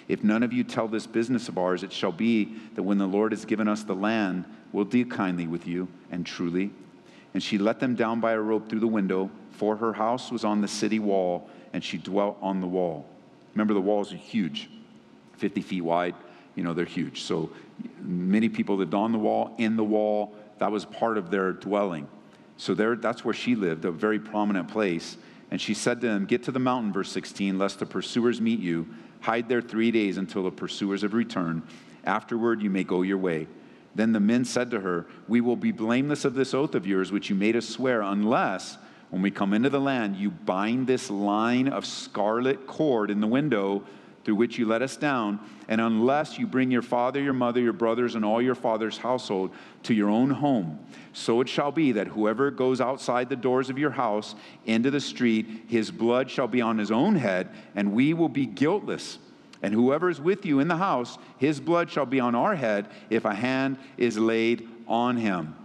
If 0.08 0.24
none 0.24 0.44
of 0.44 0.52
you 0.52 0.64
tell 0.64 0.88
this 0.88 1.08
business 1.08 1.48
of 1.48 1.58
ours, 1.58 1.84
it 1.84 1.94
shall 1.94 2.12
be 2.12 2.56
that 2.76 2.84
when 2.84 2.98
the 2.98 3.08
Lord 3.08 3.32
has 3.32 3.46
given 3.46 3.68
us 3.68 3.84
the 3.84 3.96
land, 3.96 4.46
we'll 4.72 4.86
deal 4.86 5.08
kindly 5.08 5.48
with 5.48 5.66
you 5.66 5.88
and 6.12 6.26
truly. 6.26 6.72
And 7.34 7.42
she 7.42 7.58
let 7.58 7.80
them 7.80 7.96
down 7.96 8.20
by 8.20 8.34
a 8.34 8.40
rope 8.40 8.70
through 8.70 8.82
the 8.82 8.88
window, 8.88 9.32
for 9.52 9.78
her 9.78 9.94
house 9.94 10.32
was 10.32 10.44
on 10.44 10.62
the 10.62 10.68
city 10.68 11.00
wall, 11.00 11.50
and 11.72 11.84
she 11.84 11.98
dwelt 11.98 12.38
on 12.42 12.60
the 12.60 12.68
wall. 12.68 13.08
Remember, 13.54 13.74
the 13.74 13.82
walls 13.82 14.12
are 14.12 14.18
huge, 14.18 14.70
50 15.38 15.62
feet 15.62 15.82
wide. 15.82 16.16
You 16.56 16.64
know, 16.64 16.74
they're 16.74 16.86
huge. 16.86 17.22
So 17.22 17.52
many 18.02 18.50
people 18.50 18.78
lived 18.78 18.94
on 18.94 19.12
the 19.12 19.18
wall, 19.18 19.56
in 19.58 19.76
the 19.76 19.84
wall. 19.84 20.36
That 20.60 20.72
was 20.72 20.86
part 20.86 21.18
of 21.18 21.32
their 21.32 21.52
dwelling. 21.54 22.08
So 22.58 22.74
there, 22.74 22.96
that's 22.96 23.26
where 23.26 23.34
she 23.34 23.56
lived, 23.56 23.86
a 23.86 23.92
very 23.92 24.20
prominent 24.20 24.68
place. 24.68 25.18
And 25.52 25.60
she 25.60 25.74
said 25.74 26.02
to 26.02 26.08
them, 26.08 26.26
Get 26.26 26.44
to 26.44 26.52
the 26.52 26.60
mountain, 26.60 26.94
verse 26.94 27.12
16, 27.12 27.58
lest 27.58 27.80
the 27.80 27.86
pursuers 27.86 28.42
meet 28.42 28.60
you. 28.60 28.88
Hide 29.22 29.50
there 29.50 29.62
three 29.62 29.92
days 29.92 30.18
until 30.18 30.44
the 30.44 30.52
pursuers 30.52 31.02
have 31.02 31.14
returned. 31.14 31.64
Afterward, 32.06 32.62
you 32.62 32.70
may 32.70 32.84
go 32.84 33.02
your 33.02 33.18
way. 33.18 33.48
Then 33.96 34.12
the 34.12 34.20
men 34.20 34.46
said 34.46 34.72
to 34.72 34.80
her, 34.80 35.06
We 35.28 35.42
will 35.42 35.56
be 35.56 35.72
blameless 35.72 36.26
of 36.26 36.34
this 36.34 36.54
oath 36.54 36.76
of 36.76 36.88
yours, 36.88 37.12
which 37.12 37.30
you 37.30 37.36
made 37.36 37.56
us 37.56 37.68
swear, 37.68 38.02
unless, 38.02 38.78
when 39.10 39.22
we 39.22 39.32
come 39.32 39.54
into 39.54 39.70
the 39.70 39.80
land, 39.80 40.16
you 40.16 40.32
bind 40.32 40.88
this 40.88 41.10
line 41.10 41.68
of 41.68 41.86
scarlet 41.86 42.66
cord 42.66 43.12
in 43.12 43.22
the 43.22 43.28
window 43.28 43.84
through 44.24 44.36
which 44.36 44.58
you 44.58 44.66
let 44.66 44.82
us 44.82 44.96
down, 44.96 45.40
and 45.68 45.82
unless 45.82 46.40
you 46.40 46.48
bring 46.48 46.72
your 46.72 46.82
father, 46.82 47.22
your 47.22 47.34
mother, 47.34 47.60
your 47.60 47.74
brothers, 47.74 48.16
and 48.16 48.24
all 48.24 48.42
your 48.42 48.56
father's 48.56 48.98
household 48.98 49.52
to 49.84 49.94
your 49.94 50.10
own 50.10 50.30
home, 50.30 50.80
so 51.14 51.42
it 51.42 51.50
shall 51.50 51.72
be 51.72 51.92
that 51.92 52.08
whoever 52.08 52.50
goes 52.52 52.82
outside 52.82 53.30
the 53.30 53.36
doors 53.36 53.70
of 53.70 53.78
your 53.78 53.92
house 53.92 54.36
into 54.66 54.90
the 54.90 55.02
street, 55.02 55.66
his 55.68 55.92
blood 55.92 56.30
shall 56.30 56.48
be 56.48 56.62
on 56.62 56.78
his 56.78 56.92
own 56.92 57.16
head, 57.16 57.50
and 57.76 57.94
we 57.94 58.14
will 58.14 58.30
be 58.30 58.46
guiltless. 58.46 59.20
And 59.62 59.74
whoever 59.74 60.10
is 60.10 60.20
with 60.20 60.46
you 60.46 60.60
in 60.60 60.68
the 60.68 60.76
house, 60.76 61.18
his 61.38 61.60
blood 61.60 61.90
shall 61.90 62.06
be 62.06 62.20
on 62.20 62.36
our 62.36 62.56
head 62.56 62.88
if 63.10 63.24
a 63.24 63.34
hand 63.34 63.78
is 63.98 64.18
laid 64.18 64.68
on 64.88 65.16
him. 65.16 65.56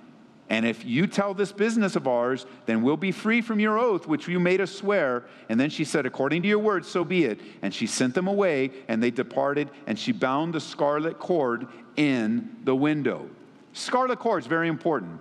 And 0.50 0.64
if 0.64 0.84
you 0.84 1.06
tell 1.06 1.34
this 1.34 1.52
business 1.52 1.94
of 1.94 2.08
ours, 2.08 2.46
then 2.64 2.82
we'll 2.82 2.96
be 2.96 3.12
free 3.12 3.42
from 3.42 3.60
your 3.60 3.78
oath, 3.78 4.06
which 4.06 4.26
you 4.28 4.40
made 4.40 4.60
us 4.62 4.72
swear. 4.72 5.24
And 5.50 5.60
then 5.60 5.68
she 5.68 5.84
said, 5.84 6.06
According 6.06 6.42
to 6.42 6.48
your 6.48 6.58
word, 6.58 6.86
so 6.86 7.04
be 7.04 7.24
it. 7.24 7.40
And 7.60 7.74
she 7.74 7.86
sent 7.86 8.14
them 8.14 8.28
away, 8.28 8.70
and 8.88 9.02
they 9.02 9.10
departed, 9.10 9.68
and 9.86 9.98
she 9.98 10.12
bound 10.12 10.54
the 10.54 10.60
scarlet 10.60 11.18
cord 11.18 11.66
in 11.96 12.56
the 12.64 12.74
window. 12.74 13.28
Scarlet 13.74 14.18
cord 14.18 14.42
is 14.42 14.46
very 14.46 14.68
important. 14.68 15.20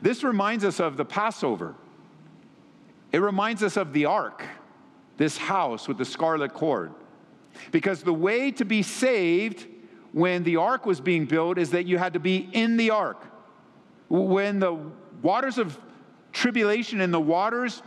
This 0.00 0.24
reminds 0.24 0.64
us 0.64 0.80
of 0.80 0.96
the 0.96 1.04
Passover, 1.04 1.74
it 3.12 3.18
reminds 3.18 3.62
us 3.62 3.76
of 3.76 3.92
the 3.92 4.06
ark, 4.06 4.44
this 5.18 5.36
house 5.36 5.86
with 5.86 5.98
the 5.98 6.04
scarlet 6.04 6.54
cord. 6.54 6.92
Because 7.72 8.02
the 8.02 8.14
way 8.14 8.52
to 8.52 8.64
be 8.64 8.82
saved 8.82 9.66
when 10.12 10.44
the 10.44 10.56
ark 10.56 10.86
was 10.86 11.00
being 11.00 11.26
built 11.26 11.58
is 11.58 11.70
that 11.70 11.86
you 11.86 11.98
had 11.98 12.14
to 12.14 12.20
be 12.20 12.48
in 12.52 12.76
the 12.76 12.90
ark. 12.90 13.29
When 14.10 14.58
the 14.58 14.76
waters 15.22 15.56
of 15.56 15.78
tribulation 16.32 17.00
and 17.00 17.14
the 17.14 17.20
waters 17.20 17.82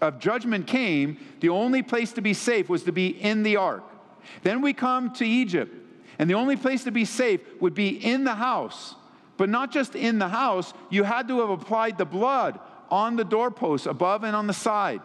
of 0.00 0.18
judgment 0.18 0.66
came, 0.66 1.18
the 1.40 1.48
only 1.48 1.82
place 1.82 2.12
to 2.12 2.20
be 2.20 2.34
safe 2.34 2.68
was 2.68 2.82
to 2.82 2.92
be 2.92 3.08
in 3.08 3.44
the 3.44 3.56
ark. 3.56 3.84
Then 4.42 4.60
we 4.60 4.72
come 4.72 5.12
to 5.14 5.24
Egypt, 5.24 5.74
and 6.18 6.28
the 6.28 6.34
only 6.34 6.56
place 6.56 6.84
to 6.84 6.90
be 6.90 7.04
safe 7.04 7.40
would 7.60 7.74
be 7.74 7.88
in 7.88 8.24
the 8.24 8.34
house. 8.34 8.96
But 9.36 9.48
not 9.48 9.70
just 9.70 9.94
in 9.94 10.18
the 10.18 10.28
house, 10.28 10.74
you 10.90 11.04
had 11.04 11.28
to 11.28 11.40
have 11.40 11.50
applied 11.50 11.96
the 11.96 12.04
blood 12.04 12.58
on 12.90 13.14
the 13.16 13.24
doorposts 13.24 13.86
above 13.86 14.24
and 14.24 14.34
on 14.34 14.48
the 14.48 14.52
side 14.52 15.00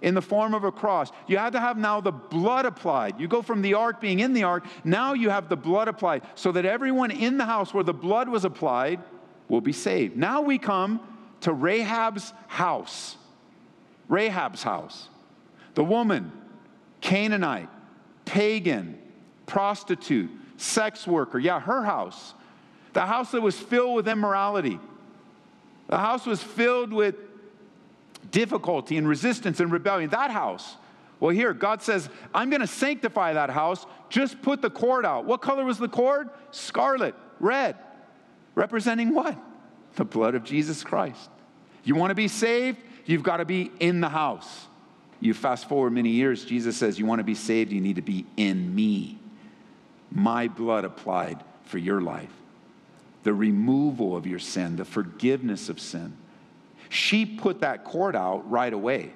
in 0.00 0.14
the 0.14 0.22
form 0.22 0.54
of 0.54 0.64
a 0.64 0.72
cross. 0.72 1.10
You 1.26 1.38
had 1.38 1.52
to 1.52 1.60
have 1.60 1.76
now 1.76 2.00
the 2.00 2.12
blood 2.12 2.66
applied. 2.66 3.20
You 3.20 3.28
go 3.28 3.42
from 3.42 3.62
the 3.62 3.74
ark 3.74 4.00
being 4.00 4.20
in 4.20 4.32
the 4.32 4.44
ark, 4.44 4.64
now 4.84 5.12
you 5.12 5.30
have 5.30 5.48
the 5.48 5.56
blood 5.56 5.88
applied, 5.88 6.22
so 6.34 6.52
that 6.52 6.64
everyone 6.64 7.10
in 7.10 7.36
the 7.36 7.44
house 7.44 7.74
where 7.74 7.84
the 7.84 7.94
blood 7.94 8.28
was 8.28 8.44
applied 8.44 9.02
will 9.48 9.60
be 9.60 9.72
saved. 9.72 10.16
Now 10.16 10.40
we 10.40 10.58
come 10.58 11.00
to 11.42 11.52
Rahab's 11.52 12.32
house. 12.48 13.16
Rahab's 14.08 14.62
house. 14.62 15.08
The 15.74 15.84
woman, 15.84 16.32
Canaanite, 17.00 17.68
pagan, 18.24 18.98
prostitute, 19.46 20.30
sex 20.56 21.06
worker. 21.06 21.38
Yeah, 21.38 21.60
her 21.60 21.84
house. 21.84 22.34
The 22.92 23.06
house 23.06 23.32
that 23.32 23.42
was 23.42 23.58
filled 23.58 23.96
with 23.96 24.08
immorality. 24.08 24.78
The 25.88 25.98
house 25.98 26.26
was 26.26 26.42
filled 26.42 26.92
with 26.92 27.16
difficulty 28.30 28.96
and 28.96 29.06
resistance 29.06 29.60
and 29.60 29.70
rebellion. 29.70 30.10
That 30.10 30.30
house. 30.30 30.76
Well, 31.20 31.30
here, 31.30 31.52
God 31.52 31.82
says, 31.82 32.08
I'm 32.34 32.50
going 32.50 32.60
to 32.60 32.66
sanctify 32.66 33.34
that 33.34 33.50
house. 33.50 33.86
Just 34.08 34.42
put 34.42 34.62
the 34.62 34.70
cord 34.70 35.04
out. 35.06 35.24
What 35.24 35.40
color 35.42 35.64
was 35.64 35.78
the 35.78 35.88
cord? 35.88 36.28
Scarlet, 36.50 37.14
red. 37.40 37.76
Representing 38.54 39.14
what? 39.14 39.36
The 39.96 40.04
blood 40.04 40.34
of 40.34 40.44
Jesus 40.44 40.82
Christ. 40.84 41.30
You 41.82 41.94
want 41.94 42.10
to 42.10 42.14
be 42.14 42.28
saved? 42.28 42.78
You've 43.04 43.22
got 43.22 43.38
to 43.38 43.44
be 43.44 43.70
in 43.80 44.00
the 44.00 44.08
house. 44.08 44.66
You 45.20 45.34
fast 45.34 45.68
forward 45.68 45.90
many 45.92 46.10
years, 46.10 46.44
Jesus 46.44 46.76
says, 46.76 46.98
You 46.98 47.06
want 47.06 47.20
to 47.20 47.24
be 47.24 47.34
saved? 47.34 47.72
You 47.72 47.80
need 47.80 47.96
to 47.96 48.02
be 48.02 48.26
in 48.36 48.74
me. 48.74 49.18
My 50.10 50.48
blood 50.48 50.84
applied 50.84 51.42
for 51.64 51.78
your 51.78 52.00
life. 52.00 52.30
The 53.22 53.34
removal 53.34 54.16
of 54.16 54.26
your 54.26 54.38
sin, 54.38 54.76
the 54.76 54.84
forgiveness 54.84 55.68
of 55.68 55.80
sin. 55.80 56.16
She 56.88 57.24
put 57.24 57.60
that 57.60 57.84
cord 57.84 58.14
out 58.14 58.48
right 58.50 58.72
away. 58.72 59.12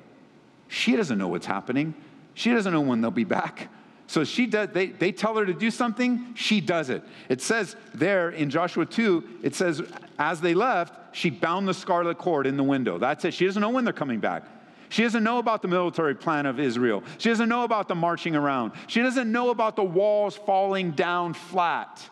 She 0.68 0.96
doesn't 0.96 1.18
know 1.18 1.28
what's 1.28 1.46
happening. 1.46 1.94
She 2.34 2.50
doesn't 2.52 2.72
know 2.72 2.80
when 2.80 3.00
they'll 3.00 3.10
be 3.10 3.24
back. 3.24 3.68
So 4.08 4.24
she 4.24 4.46
does, 4.46 4.70
they, 4.72 4.86
they 4.86 5.12
tell 5.12 5.36
her 5.36 5.44
to 5.44 5.52
do 5.52 5.70
something, 5.70 6.32
she 6.34 6.62
does 6.62 6.88
it. 6.88 7.02
It 7.28 7.42
says 7.42 7.76
there 7.92 8.30
in 8.30 8.48
Joshua 8.48 8.86
2, 8.86 9.40
it 9.42 9.54
says, 9.54 9.82
as 10.18 10.40
they 10.40 10.54
left, 10.54 11.14
she 11.14 11.28
bound 11.28 11.68
the 11.68 11.74
scarlet 11.74 12.16
cord 12.16 12.46
in 12.46 12.56
the 12.56 12.62
window. 12.62 12.96
That's 12.96 13.26
it. 13.26 13.34
She 13.34 13.44
doesn't 13.44 13.60
know 13.60 13.68
when 13.68 13.84
they're 13.84 13.92
coming 13.92 14.18
back. 14.18 14.44
She 14.88 15.02
doesn't 15.02 15.22
know 15.22 15.36
about 15.36 15.60
the 15.60 15.68
military 15.68 16.14
plan 16.14 16.46
of 16.46 16.58
Israel. 16.58 17.02
She 17.18 17.28
doesn't 17.28 17.50
know 17.50 17.64
about 17.64 17.86
the 17.86 17.94
marching 17.94 18.34
around. 18.34 18.72
She 18.86 19.02
doesn't 19.02 19.30
know 19.30 19.50
about 19.50 19.76
the 19.76 19.84
walls 19.84 20.36
falling 20.36 20.92
down 20.92 21.34
flat. 21.34 22.08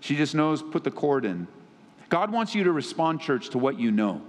She 0.00 0.16
just 0.16 0.34
knows 0.34 0.60
put 0.60 0.82
the 0.82 0.90
cord 0.90 1.24
in. 1.24 1.46
God 2.08 2.32
wants 2.32 2.52
you 2.52 2.64
to 2.64 2.72
respond, 2.72 3.20
church, 3.20 3.50
to 3.50 3.58
what 3.58 3.78
you 3.78 3.92
know. 3.92 4.22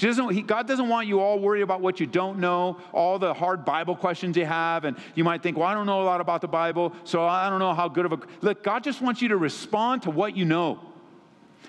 Doesn't, 0.00 0.30
he, 0.30 0.40
God 0.40 0.66
doesn't 0.66 0.88
want 0.88 1.06
you 1.06 1.20
all 1.20 1.38
worried 1.38 1.60
about 1.60 1.82
what 1.82 2.00
you 2.00 2.06
don't 2.06 2.38
know, 2.38 2.78
all 2.92 3.18
the 3.18 3.34
hard 3.34 3.66
Bible 3.66 3.94
questions 3.94 4.34
you 4.34 4.46
have, 4.46 4.84
and 4.86 4.96
you 5.14 5.24
might 5.24 5.42
think, 5.42 5.58
well, 5.58 5.68
I 5.68 5.74
don't 5.74 5.84
know 5.84 6.00
a 6.00 6.04
lot 6.04 6.22
about 6.22 6.40
the 6.40 6.48
Bible, 6.48 6.94
so 7.04 7.26
I 7.26 7.50
don't 7.50 7.58
know 7.58 7.74
how 7.74 7.88
good 7.88 8.06
of 8.06 8.12
a. 8.12 8.20
Look, 8.40 8.64
God 8.64 8.82
just 8.82 9.02
wants 9.02 9.20
you 9.20 9.28
to 9.28 9.36
respond 9.36 10.02
to 10.02 10.10
what 10.10 10.34
you 10.34 10.46
know. 10.46 10.80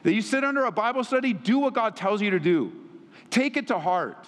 That 0.03 0.13
you 0.13 0.21
sit 0.21 0.45
under 0.45 0.63
a 0.63 0.71
Bible 0.71 1.03
study, 1.03 1.33
do 1.33 1.59
what 1.59 1.73
God 1.73 1.97
tells 1.97 2.21
you 2.21 2.31
to 2.31 2.39
do. 2.39 2.71
Take 3.29 3.57
it 3.57 3.67
to 3.67 3.77
heart. 3.77 4.27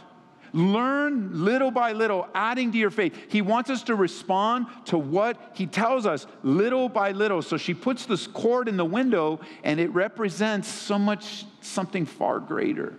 Learn 0.51 1.45
little 1.45 1.71
by 1.71 1.93
little, 1.93 2.27
adding 2.35 2.73
to 2.73 2.77
your 2.77 2.91
faith. 2.91 3.17
He 3.29 3.41
wants 3.41 3.69
us 3.69 3.83
to 3.83 3.95
respond 3.95 4.67
to 4.85 4.97
what 4.97 5.53
He 5.55 5.65
tells 5.65 6.05
us 6.05 6.27
little 6.43 6.89
by 6.89 7.11
little. 7.11 7.41
So 7.41 7.57
she 7.57 7.73
puts 7.73 8.05
this 8.05 8.27
cord 8.27 8.67
in 8.67 8.75
the 8.75 8.85
window, 8.85 9.39
and 9.63 9.79
it 9.79 9.91
represents 9.93 10.67
so 10.67 10.99
much, 10.99 11.45
something 11.61 12.05
far 12.05 12.39
greater. 12.39 12.95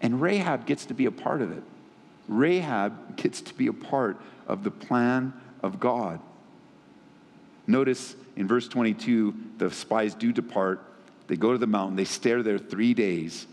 And 0.00 0.20
Rahab 0.20 0.66
gets 0.66 0.86
to 0.86 0.94
be 0.94 1.06
a 1.06 1.10
part 1.10 1.42
of 1.42 1.50
it. 1.52 1.62
Rahab 2.28 3.16
gets 3.16 3.40
to 3.42 3.54
be 3.54 3.66
a 3.66 3.72
part 3.72 4.20
of 4.46 4.64
the 4.64 4.70
plan 4.70 5.32
of 5.62 5.80
God. 5.80 6.20
Notice 7.66 8.16
in 8.36 8.46
verse 8.46 8.68
22, 8.68 9.34
the 9.58 9.70
spies 9.70 10.14
do 10.14 10.32
depart. 10.32 10.80
They 11.26 11.36
go 11.36 11.52
to 11.52 11.58
the 11.58 11.66
mountain. 11.66 11.96
They 11.96 12.04
stare 12.04 12.42
there 12.42 12.58
three 12.58 12.94
days 12.94 13.46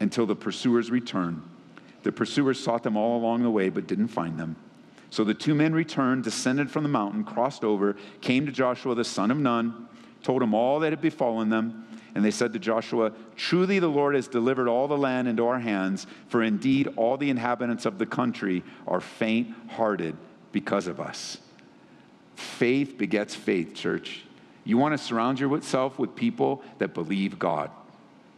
until 0.00 0.26
the 0.26 0.34
pursuers 0.34 0.90
return. 0.90 1.42
The 2.02 2.12
pursuers 2.12 2.62
sought 2.62 2.82
them 2.82 2.96
all 2.96 3.18
along 3.18 3.42
the 3.42 3.50
way, 3.50 3.70
but 3.70 3.86
didn't 3.86 4.08
find 4.08 4.38
them. 4.38 4.56
So 5.10 5.22
the 5.22 5.34
two 5.34 5.54
men 5.54 5.72
returned, 5.72 6.24
descended 6.24 6.70
from 6.70 6.82
the 6.82 6.88
mountain, 6.88 7.22
crossed 7.22 7.62
over, 7.62 7.96
came 8.20 8.46
to 8.46 8.52
Joshua 8.52 8.94
the 8.94 9.04
son 9.04 9.30
of 9.30 9.38
Nun, 9.38 9.88
told 10.22 10.42
him 10.42 10.54
all 10.54 10.80
that 10.80 10.92
had 10.92 11.00
befallen 11.00 11.50
them. 11.50 11.86
And 12.14 12.24
they 12.24 12.30
said 12.30 12.52
to 12.52 12.58
Joshua, 12.58 13.12
Truly 13.36 13.78
the 13.78 13.88
Lord 13.88 14.14
has 14.14 14.28
delivered 14.28 14.68
all 14.68 14.86
the 14.86 14.96
land 14.96 15.26
into 15.26 15.46
our 15.46 15.58
hands, 15.58 16.06
for 16.28 16.42
indeed 16.42 16.88
all 16.96 17.16
the 17.16 17.30
inhabitants 17.30 17.86
of 17.86 17.98
the 17.98 18.06
country 18.06 18.62
are 18.86 19.00
faint 19.00 19.54
hearted 19.70 20.16
because 20.52 20.86
of 20.86 21.00
us. 21.00 21.38
Faith 22.36 22.96
begets 22.96 23.34
faith, 23.34 23.74
church. 23.74 24.22
You 24.64 24.78
want 24.78 24.96
to 24.96 25.04
surround 25.04 25.40
yourself 25.40 25.98
with 25.98 26.14
people 26.14 26.62
that 26.78 26.94
believe 26.94 27.38
God. 27.38 27.70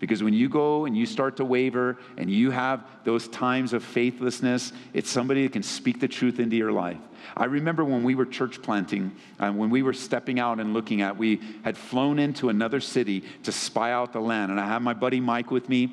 Because 0.07 0.23
when 0.23 0.35
you 0.35 0.49
go 0.49 0.85
and 0.85 0.97
you 0.97 1.05
start 1.05 1.39
to 1.39 1.45
waver 1.45 1.99
and 2.17 2.31
you 2.31 2.53
have 2.53 2.87
those 3.03 3.27
times 3.27 3.73
of 3.73 3.83
faithlessness, 3.83 4.73
it's 4.95 5.11
somebody 5.11 5.43
that 5.43 5.53
can 5.53 5.65
speak 5.65 5.99
the 5.99 6.07
truth 6.07 6.39
into 6.39 6.55
your 6.55 6.71
life. 6.71 7.01
I 7.37 7.47
remember 7.47 7.85
when 7.85 8.05
we 8.05 8.15
were 8.15 8.25
church 8.25 8.63
planting, 8.63 9.17
uh, 9.41 9.51
when 9.51 9.69
we 9.69 9.83
were 9.83 9.93
stepping 9.93 10.39
out 10.39 10.61
and 10.61 10.73
looking 10.75 11.03
at, 11.03 11.17
we 11.17 11.41
had 11.65 11.77
flown 11.77 12.21
into 12.21 12.51
another 12.51 12.79
city 12.79 13.25
to 13.43 13.51
spy 13.51 13.91
out 13.91 14.13
the 14.13 14.21
land. 14.21 14.53
And 14.53 14.61
I 14.61 14.69
had 14.69 14.81
my 14.81 14.95
buddy 14.95 15.19
Mike 15.19 15.51
with 15.51 15.69
me. 15.69 15.93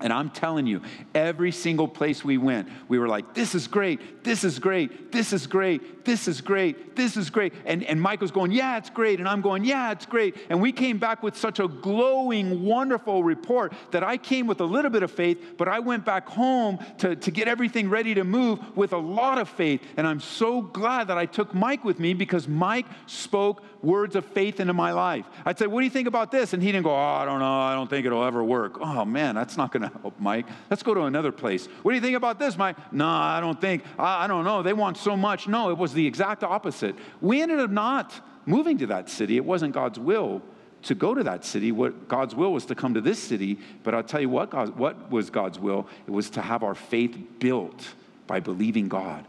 And 0.00 0.12
I'm 0.12 0.30
telling 0.30 0.66
you, 0.66 0.82
every 1.14 1.52
single 1.52 1.86
place 1.86 2.24
we 2.24 2.38
went, 2.38 2.68
we 2.88 2.98
were 2.98 3.08
like, 3.08 3.34
this 3.34 3.54
is 3.54 3.68
great, 3.68 4.24
this 4.24 4.42
is 4.42 4.58
great, 4.58 5.12
this 5.12 5.32
is 5.32 5.46
great, 5.46 5.97
this 6.08 6.26
is 6.26 6.40
great, 6.40 6.96
this 6.96 7.18
is 7.18 7.28
great. 7.28 7.52
And, 7.66 7.84
and 7.84 8.00
Mike 8.00 8.22
was 8.22 8.30
going, 8.30 8.50
yeah, 8.50 8.78
it's 8.78 8.88
great. 8.88 9.18
And 9.18 9.28
I'm 9.28 9.42
going, 9.42 9.62
yeah, 9.62 9.92
it's 9.92 10.06
great. 10.06 10.36
And 10.48 10.58
we 10.58 10.72
came 10.72 10.96
back 10.96 11.22
with 11.22 11.36
such 11.36 11.60
a 11.60 11.68
glowing, 11.68 12.64
wonderful 12.64 13.22
report 13.22 13.74
that 13.90 14.02
I 14.02 14.16
came 14.16 14.46
with 14.46 14.62
a 14.62 14.64
little 14.64 14.90
bit 14.90 15.02
of 15.02 15.10
faith, 15.10 15.56
but 15.58 15.68
I 15.68 15.80
went 15.80 16.06
back 16.06 16.26
home 16.26 16.78
to, 16.98 17.14
to 17.14 17.30
get 17.30 17.46
everything 17.46 17.90
ready 17.90 18.14
to 18.14 18.24
move 18.24 18.58
with 18.74 18.94
a 18.94 18.98
lot 18.98 19.36
of 19.36 19.50
faith. 19.50 19.82
And 19.98 20.06
I'm 20.06 20.18
so 20.18 20.62
glad 20.62 21.08
that 21.08 21.18
I 21.18 21.26
took 21.26 21.54
Mike 21.54 21.84
with 21.84 22.00
me 22.00 22.14
because 22.14 22.48
Mike 22.48 22.86
spoke 23.06 23.62
words 23.82 24.16
of 24.16 24.24
faith 24.24 24.60
into 24.60 24.72
my 24.72 24.92
life. 24.92 25.26
I'd 25.44 25.58
say, 25.58 25.66
What 25.66 25.80
do 25.80 25.84
you 25.84 25.90
think 25.90 26.08
about 26.08 26.30
this? 26.30 26.52
And 26.52 26.62
he 26.62 26.72
didn't 26.72 26.84
go, 26.84 26.94
Oh, 26.94 26.96
I 26.96 27.24
don't 27.26 27.38
know. 27.38 27.60
I 27.60 27.74
don't 27.74 27.88
think 27.88 28.06
it'll 28.06 28.24
ever 28.24 28.42
work. 28.42 28.78
Oh, 28.80 29.04
man, 29.04 29.34
that's 29.34 29.56
not 29.56 29.72
going 29.72 29.82
to 29.82 29.98
help, 30.00 30.18
Mike. 30.18 30.46
Let's 30.70 30.82
go 30.82 30.94
to 30.94 31.02
another 31.02 31.32
place. 31.32 31.66
What 31.82 31.92
do 31.92 31.94
you 31.96 32.00
think 32.00 32.16
about 32.16 32.38
this, 32.38 32.56
Mike? 32.56 32.76
No, 32.92 33.06
I 33.06 33.40
don't 33.40 33.60
think. 33.60 33.84
I, 33.98 34.24
I 34.24 34.26
don't 34.26 34.44
know. 34.44 34.62
They 34.62 34.72
want 34.72 34.96
so 34.96 35.16
much. 35.16 35.48
No, 35.48 35.70
it 35.70 35.78
was 35.78 35.92
the 35.98 36.06
exact 36.06 36.42
opposite. 36.42 36.94
We 37.20 37.42
ended 37.42 37.60
up 37.60 37.70
not 37.70 38.18
moving 38.46 38.78
to 38.78 38.86
that 38.86 39.10
city. 39.10 39.36
It 39.36 39.44
wasn't 39.44 39.74
God's 39.74 39.98
will 39.98 40.40
to 40.84 40.94
go 40.94 41.14
to 41.14 41.22
that 41.24 41.44
city. 41.44 41.72
What 41.72 42.08
God's 42.08 42.34
will 42.34 42.52
was 42.52 42.64
to 42.66 42.74
come 42.74 42.94
to 42.94 43.00
this 43.00 43.18
city. 43.18 43.58
But 43.82 43.94
I'll 43.94 44.02
tell 44.02 44.20
you 44.20 44.28
what, 44.28 44.50
God, 44.50 44.76
what 44.76 45.10
was 45.10 45.28
God's 45.28 45.58
will? 45.58 45.86
It 46.06 46.10
was 46.10 46.30
to 46.30 46.40
have 46.40 46.62
our 46.62 46.74
faith 46.74 47.18
built 47.38 47.86
by 48.26 48.40
believing 48.40 48.88
God. 48.88 49.24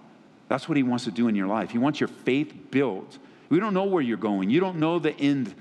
That's 0.47 0.69
what 0.69 0.77
He 0.77 0.84
wants 0.84 1.03
to 1.05 1.12
do 1.12 1.27
in 1.27 1.36
your 1.36 1.47
life. 1.47 1.71
He 1.71 1.77
wants 1.77 1.99
your 1.99 2.10
faith 2.10 2.53
built 2.71 3.17
we 3.49 3.60
don't 3.60 3.73
know 3.73 3.86
where 3.86 4.01
you're 4.01 4.17
going. 4.17 4.49
You 4.49 4.60
don't 4.60 4.77
know 4.77 4.99
the 4.99 5.15
end. 5.19 5.53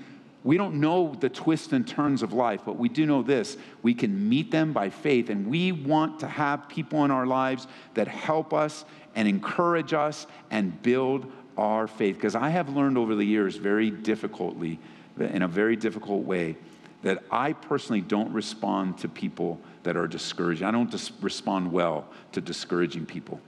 We 0.43 0.57
don't 0.57 0.75
know 0.75 1.15
the 1.19 1.29
twists 1.29 1.73
and 1.73 1.87
turns 1.87 2.23
of 2.23 2.31
life, 2.31 2.61
but 2.65 2.77
we 2.77 2.87
do 2.87 3.05
know 3.05 3.23
this. 3.23 3.57
We 3.81 3.93
can 3.93 4.29
meet 4.29 4.51
them 4.51 4.71
by 4.71 4.89
faith, 4.89 5.29
and 5.29 5.47
we 5.47 5.71
want 5.71 6.19
to 6.21 6.27
have 6.27 6.69
people 6.69 7.03
in 7.03 7.11
our 7.11 7.25
lives 7.25 7.67
that 7.95 8.07
help 8.07 8.53
us 8.53 8.85
and 9.19 9.27
encourage 9.27 9.91
us 9.91 10.27
and 10.49 10.81
build 10.81 11.29
our 11.57 11.87
faith. 11.87 12.15
Because 12.15 12.35
I 12.35 12.47
have 12.51 12.69
learned 12.69 12.97
over 12.97 13.15
the 13.15 13.25
years 13.25 13.57
very 13.57 13.91
difficultly, 13.91 14.79
in 15.19 15.41
a 15.41 15.47
very 15.47 15.75
difficult 15.75 16.23
way, 16.23 16.55
that 17.01 17.21
I 17.29 17.51
personally 17.51 17.99
don't 17.99 18.31
respond 18.31 18.97
to 18.99 19.09
people 19.09 19.59
that 19.83 19.97
are 19.97 20.07
discouraged. 20.07 20.63
I 20.63 20.71
don't 20.71 20.89
dis- 20.89 21.11
respond 21.19 21.69
well 21.69 22.07
to 22.31 22.39
discouraging 22.39 23.05
people. 23.05 23.41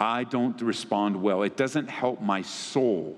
I 0.00 0.24
don't 0.24 0.60
respond 0.60 1.22
well. 1.22 1.44
It 1.44 1.56
doesn't 1.56 1.88
help 1.88 2.20
my 2.20 2.42
soul 2.42 3.16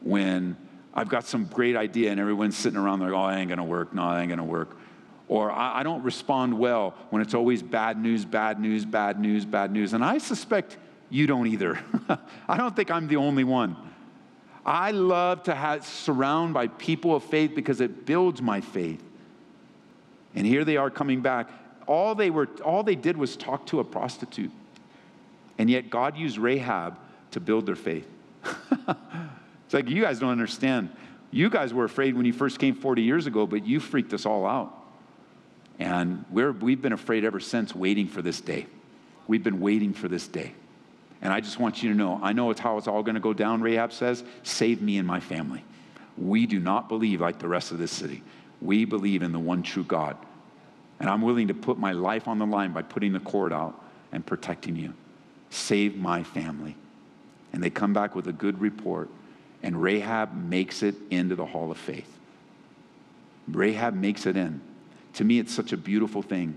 when 0.00 0.56
I've 0.92 1.08
got 1.08 1.24
some 1.24 1.44
great 1.44 1.76
idea 1.76 2.10
and 2.10 2.18
everyone's 2.18 2.56
sitting 2.56 2.80
around 2.80 2.98
there, 2.98 3.14
oh, 3.14 3.22
I 3.22 3.38
ain't 3.38 3.48
gonna 3.48 3.62
work, 3.62 3.94
no, 3.94 4.02
I 4.02 4.22
ain't 4.22 4.30
gonna 4.30 4.42
work. 4.42 4.76
Or 5.28 5.50
I, 5.50 5.80
I 5.80 5.82
don't 5.82 6.02
respond 6.02 6.58
well 6.58 6.94
when 7.10 7.22
it's 7.22 7.34
always 7.34 7.62
bad 7.62 7.98
news, 8.00 8.24
bad 8.24 8.60
news, 8.60 8.84
bad 8.84 9.18
news, 9.18 9.44
bad 9.44 9.72
news. 9.72 9.92
And 9.92 10.04
I 10.04 10.18
suspect 10.18 10.76
you 11.10 11.26
don't 11.26 11.46
either. 11.46 11.78
I 12.48 12.56
don't 12.56 12.74
think 12.74 12.90
I'm 12.90 13.08
the 13.08 13.16
only 13.16 13.44
one. 13.44 13.76
I 14.66 14.92
love 14.92 15.42
to 15.44 15.54
have 15.54 15.84
surround 15.84 16.54
by 16.54 16.68
people 16.68 17.14
of 17.14 17.24
faith 17.24 17.54
because 17.54 17.80
it 17.80 18.06
builds 18.06 18.40
my 18.40 18.60
faith. 18.60 19.02
And 20.34 20.46
here 20.46 20.64
they 20.64 20.76
are 20.76 20.90
coming 20.90 21.20
back. 21.20 21.50
All 21.86 22.14
they 22.14 22.30
were 22.30 22.48
all 22.64 22.82
they 22.82 22.94
did 22.94 23.16
was 23.16 23.36
talk 23.36 23.66
to 23.66 23.80
a 23.80 23.84
prostitute. 23.84 24.50
And 25.58 25.68
yet 25.68 25.90
God 25.90 26.16
used 26.16 26.38
Rahab 26.38 26.98
to 27.32 27.40
build 27.40 27.66
their 27.66 27.76
faith. 27.76 28.08
It's 29.74 29.74
like, 29.74 29.88
you 29.88 30.02
guys 30.02 30.18
don't 30.18 30.30
understand. 30.30 30.90
You 31.30 31.50
guys 31.50 31.74
were 31.74 31.84
afraid 31.84 32.14
when 32.14 32.26
you 32.26 32.32
first 32.32 32.58
came 32.58 32.74
40 32.74 33.02
years 33.02 33.26
ago, 33.26 33.46
but 33.46 33.66
you 33.66 33.80
freaked 33.80 34.12
us 34.12 34.26
all 34.26 34.46
out. 34.46 34.83
And 35.78 36.24
we've 36.30 36.80
been 36.80 36.92
afraid 36.92 37.24
ever 37.24 37.40
since, 37.40 37.74
waiting 37.74 38.06
for 38.06 38.22
this 38.22 38.40
day. 38.40 38.66
We've 39.26 39.42
been 39.42 39.60
waiting 39.60 39.92
for 39.92 40.08
this 40.08 40.28
day. 40.28 40.54
And 41.20 41.32
I 41.32 41.40
just 41.40 41.58
want 41.58 41.82
you 41.82 41.90
to 41.90 41.96
know 41.96 42.20
I 42.22 42.32
know 42.32 42.50
it's 42.50 42.60
how 42.60 42.76
it's 42.78 42.86
all 42.86 43.02
going 43.02 43.14
to 43.14 43.20
go 43.20 43.32
down, 43.32 43.62
Rahab 43.62 43.92
says. 43.92 44.22
Save 44.42 44.82
me 44.82 44.98
and 44.98 45.06
my 45.06 45.20
family. 45.20 45.64
We 46.16 46.46
do 46.46 46.60
not 46.60 46.88
believe 46.88 47.20
like 47.20 47.38
the 47.38 47.48
rest 47.48 47.72
of 47.72 47.78
this 47.78 47.90
city. 47.90 48.22
We 48.60 48.84
believe 48.84 49.22
in 49.22 49.32
the 49.32 49.38
one 49.38 49.62
true 49.62 49.84
God. 49.84 50.16
And 51.00 51.10
I'm 51.10 51.22
willing 51.22 51.48
to 51.48 51.54
put 51.54 51.78
my 51.78 51.92
life 51.92 52.28
on 52.28 52.38
the 52.38 52.46
line 52.46 52.72
by 52.72 52.82
putting 52.82 53.12
the 53.12 53.20
cord 53.20 53.52
out 53.52 53.82
and 54.12 54.24
protecting 54.24 54.76
you. 54.76 54.94
Save 55.50 55.96
my 55.96 56.22
family. 56.22 56.76
And 57.52 57.62
they 57.62 57.70
come 57.70 57.92
back 57.92 58.14
with 58.14 58.28
a 58.28 58.32
good 58.32 58.60
report 58.60 59.08
and 59.64 59.82
Rahab 59.82 60.34
makes 60.34 60.82
it 60.82 60.94
into 61.10 61.34
the 61.34 61.46
hall 61.46 61.70
of 61.70 61.78
faith. 61.78 62.18
Rahab 63.48 63.94
makes 63.94 64.26
it 64.26 64.36
in. 64.36 64.60
To 65.14 65.24
me, 65.24 65.38
it's 65.38 65.54
such 65.54 65.72
a 65.72 65.76
beautiful 65.76 66.22
thing. 66.22 66.56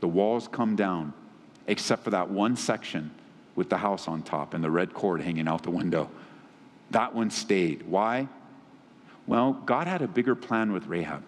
The 0.00 0.08
walls 0.08 0.48
come 0.48 0.76
down, 0.76 1.12
except 1.66 2.04
for 2.04 2.10
that 2.10 2.30
one 2.30 2.56
section 2.56 3.10
with 3.54 3.70
the 3.70 3.78
house 3.78 4.06
on 4.06 4.22
top 4.22 4.54
and 4.54 4.62
the 4.62 4.70
red 4.70 4.92
cord 4.92 5.22
hanging 5.22 5.48
out 5.48 5.62
the 5.62 5.70
window. 5.70 6.10
That 6.90 7.14
one 7.14 7.30
stayed. 7.30 7.82
Why? 7.82 8.28
Well, 9.26 9.54
God 9.64 9.86
had 9.86 10.02
a 10.02 10.08
bigger 10.08 10.34
plan 10.34 10.72
with 10.72 10.86
Rahab. 10.86 11.22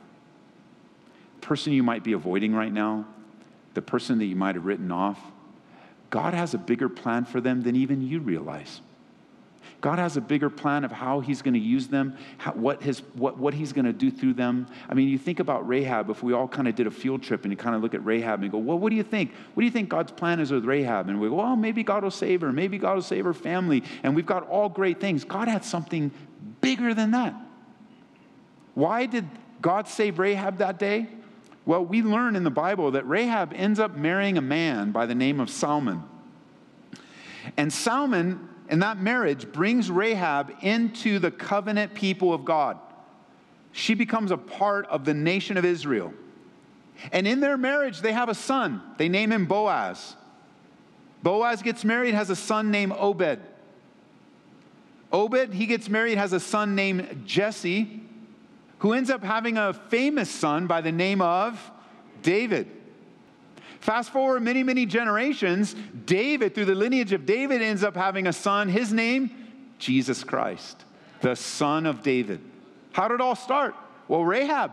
The 1.41 1.47
person 1.47 1.73
you 1.73 1.83
might 1.83 2.05
be 2.05 2.13
avoiding 2.13 2.55
right 2.55 2.73
now, 2.73 3.07
the 3.75 3.83
person 3.83 4.19
that 4.19 4.27
you 4.27 4.37
might 4.37 4.55
have 4.55 4.67
written 4.67 4.93
off, 4.93 5.19
God 6.11 6.35
has 6.35 6.55
a 6.55 6.59
bigger 6.59 6.89
plan 6.89 7.25
for 7.25 7.41
them 7.41 7.63
than 7.63 7.77
even 7.77 8.07
you 8.07 8.21
realize. 8.21 8.81
God 9.81 10.01
has 10.01 10.17
a 10.17 10.21
bigger 10.21 10.51
plan 10.51 10.85
of 10.85 10.91
how 10.91 11.21
he's 11.21 11.41
going 11.41 11.55
to 11.55 11.61
use 11.61 11.87
them, 11.87 12.17
how, 12.39 12.53
what, 12.53 12.83
his, 12.83 13.01
what, 13.15 13.39
what 13.39 13.55
he's 13.55 13.73
going 13.73 13.85
to 13.85 13.93
do 13.93 14.11
through 14.11 14.35
them. 14.35 14.67
I 14.89 14.95
mean, 14.95 15.09
you 15.09 15.19
think 15.19 15.39
about 15.39 15.69
Rahab, 15.69 16.11
if 16.11 16.21
we 16.23 16.33
all 16.33 16.49
kind 16.49 16.67
of 16.67 16.75
did 16.75 16.89
a 16.89 16.91
field 16.91 17.23
trip 17.23 17.45
and 17.45 17.53
you 17.53 17.57
kind 17.57 17.77
of 17.77 17.83
look 17.83 17.95
at 17.95 18.05
Rahab 18.05 18.43
and 18.43 18.51
go, 18.51 18.59
well, 18.59 18.77
what 18.79 18.91
do 18.91 18.97
you 18.97 19.05
think? 19.05 19.33
What 19.55 19.61
do 19.61 19.65
you 19.65 19.71
think 19.71 19.89
God's 19.89 20.11
plan 20.11 20.41
is 20.41 20.51
with 20.51 20.65
Rahab? 20.65 21.09
And 21.09 21.21
we 21.21 21.29
go, 21.29 21.37
well, 21.37 21.55
maybe 21.55 21.85
God 21.85 22.03
will 22.03 22.11
save 22.11 22.41
her. 22.41 22.53
Maybe 22.53 22.77
God 22.77 22.97
will 22.97 23.03
save 23.03 23.25
her 23.25 23.35
family. 23.35 23.85
And 24.03 24.17
we've 24.17 24.27
got 24.27 24.49
all 24.49 24.69
great 24.69 25.01
things. 25.01 25.23
God 25.23 25.47
had 25.47 25.65
something 25.65 26.11
bigger 26.61 26.93
than 26.93 27.13
that. 27.13 27.35
Why 28.75 29.07
did 29.07 29.27
God 29.63 29.87
save 29.87 30.19
Rahab 30.19 30.59
that 30.59 30.81
day? 30.81 31.07
Well, 31.67 31.85
we 31.85 32.03
learn 32.03 32.35
in 32.35 32.43
the 32.43 32.51
Bible 32.51 32.93
that 32.93 33.07
Rahab 33.07 33.53
ends 33.55 33.79
up 33.79 33.95
marrying 33.97 34.39
a 34.39 34.43
man 34.43 34.91
by 34.91 35.07
the 35.07 35.15
name 35.15 35.39
of 35.39 35.51
Salmon. 35.51 36.03
And 37.57 37.73
Salmon, 37.73 38.49
in 38.69 38.81
that 38.81 38.99
marriage, 38.99 39.51
brings 39.51 39.91
Rahab 39.91 40.53
into 40.61 41.19
the 41.19 41.31
covenant 41.31 41.95
people 41.95 42.35
of 42.35 42.45
God. 42.45 42.79
She 43.73 43.95
becomes 43.95 44.31
a 44.31 44.37
part 44.37 44.87
of 44.87 45.05
the 45.05 45.15
nation 45.15 45.57
of 45.57 45.65
Israel. 45.65 46.13
And 47.13 47.27
in 47.27 47.41
their 47.41 47.57
marriage, 47.57 48.01
they 48.01 48.13
have 48.13 48.29
a 48.29 48.35
son. 48.35 48.83
They 48.99 49.09
name 49.09 49.33
him 49.33 49.47
Boaz. 49.47 50.17
Boaz 51.23 51.63
gets 51.63 51.85
married, 51.85 52.15
has 52.15 52.31
a 52.31 52.37
son 52.37 52.71
named 52.71 52.93
Obed. 52.97 53.41
Obed, 55.13 55.55
he 55.55 55.67
gets 55.67 55.89
married, 55.89 56.19
has 56.19 56.33
a 56.33 56.41
son 56.41 56.75
named 56.75 57.23
Jesse, 57.25 58.03
who 58.81 58.93
ends 58.93 59.11
up 59.11 59.25
having 59.25 59.57
a 59.57 59.73
famous 59.73 60.31
son 60.31 60.67
by 60.67 60.81
the 60.81 60.93
name 60.93 61.23
of 61.23 61.71
David. 62.23 62.69
Fast 63.81 64.11
forward 64.11 64.43
many, 64.43 64.63
many 64.63 64.87
generations, 64.87 65.75
David, 66.05 66.55
through 66.55 66.67
the 66.67 66.75
lineage 66.75 67.13
of 67.13 67.27
David, 67.27 67.63
ends 67.63 67.85
up 67.85 67.95
having 67.95 68.27
a 68.27 68.33
son. 68.33 68.69
His 68.69 68.93
name, 68.93 69.31
Jesus 69.79 70.25
Christ, 70.25 70.85
the 71.21 71.37
son 71.37 71.87
of 71.87 72.03
David. 72.03 72.41
How 72.93 73.09
did 73.09 73.15
it 73.15 73.21
all 73.21 73.37
start? 73.37 73.75
Well, 74.09 74.25
Rahab. 74.25 74.73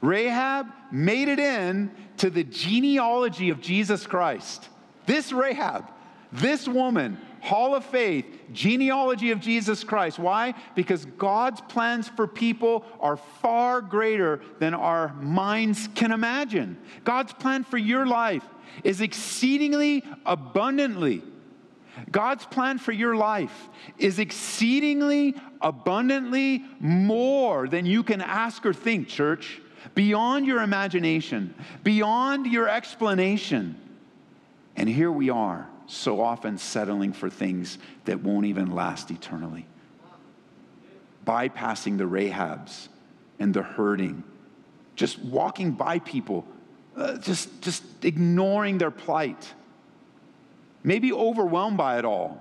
Rahab 0.00 0.66
made 0.90 1.28
it 1.28 1.38
in 1.38 1.90
to 2.18 2.30
the 2.30 2.44
genealogy 2.44 3.50
of 3.50 3.60
Jesus 3.60 4.06
Christ. 4.06 4.68
This 5.06 5.32
Rahab, 5.32 5.90
this 6.34 6.66
woman, 6.66 7.16
Hall 7.40 7.76
of 7.76 7.84
Faith, 7.84 8.26
genealogy 8.52 9.30
of 9.30 9.38
Jesus 9.38 9.84
Christ. 9.84 10.18
Why? 10.18 10.54
Because 10.74 11.04
God's 11.04 11.60
plans 11.60 12.08
for 12.08 12.26
people 12.26 12.84
are 12.98 13.16
far 13.16 13.80
greater 13.80 14.40
than 14.58 14.74
our 14.74 15.14
minds 15.14 15.88
can 15.94 16.10
imagine. 16.10 16.76
God's 17.04 17.32
plan 17.32 17.62
for 17.62 17.78
your 17.78 18.04
life 18.04 18.42
is 18.82 19.00
exceedingly 19.00 20.02
abundantly. 20.26 21.22
God's 22.10 22.44
plan 22.46 22.78
for 22.78 22.90
your 22.90 23.14
life 23.14 23.68
is 23.96 24.18
exceedingly 24.18 25.36
abundantly 25.60 26.64
more 26.80 27.68
than 27.68 27.86
you 27.86 28.02
can 28.02 28.20
ask 28.20 28.66
or 28.66 28.74
think, 28.74 29.06
church, 29.06 29.60
beyond 29.94 30.46
your 30.46 30.62
imagination, 30.62 31.54
beyond 31.84 32.46
your 32.46 32.68
explanation. 32.68 33.78
And 34.74 34.88
here 34.88 35.12
we 35.12 35.30
are 35.30 35.68
so 35.86 36.20
often 36.20 36.58
settling 36.58 37.12
for 37.12 37.28
things 37.28 37.78
that 38.04 38.20
won't 38.20 38.46
even 38.46 38.74
last 38.74 39.10
eternally. 39.10 39.66
Bypassing 41.26 41.98
the 41.98 42.04
Rahabs 42.04 42.88
and 43.38 43.52
the 43.52 43.62
hurting, 43.62 44.22
just 44.96 45.18
walking 45.18 45.72
by 45.72 45.98
people, 45.98 46.46
uh, 46.96 47.18
just, 47.18 47.60
just 47.62 47.82
ignoring 48.04 48.78
their 48.78 48.90
plight, 48.90 49.52
maybe 50.82 51.12
overwhelmed 51.12 51.76
by 51.76 51.98
it 51.98 52.04
all. 52.04 52.40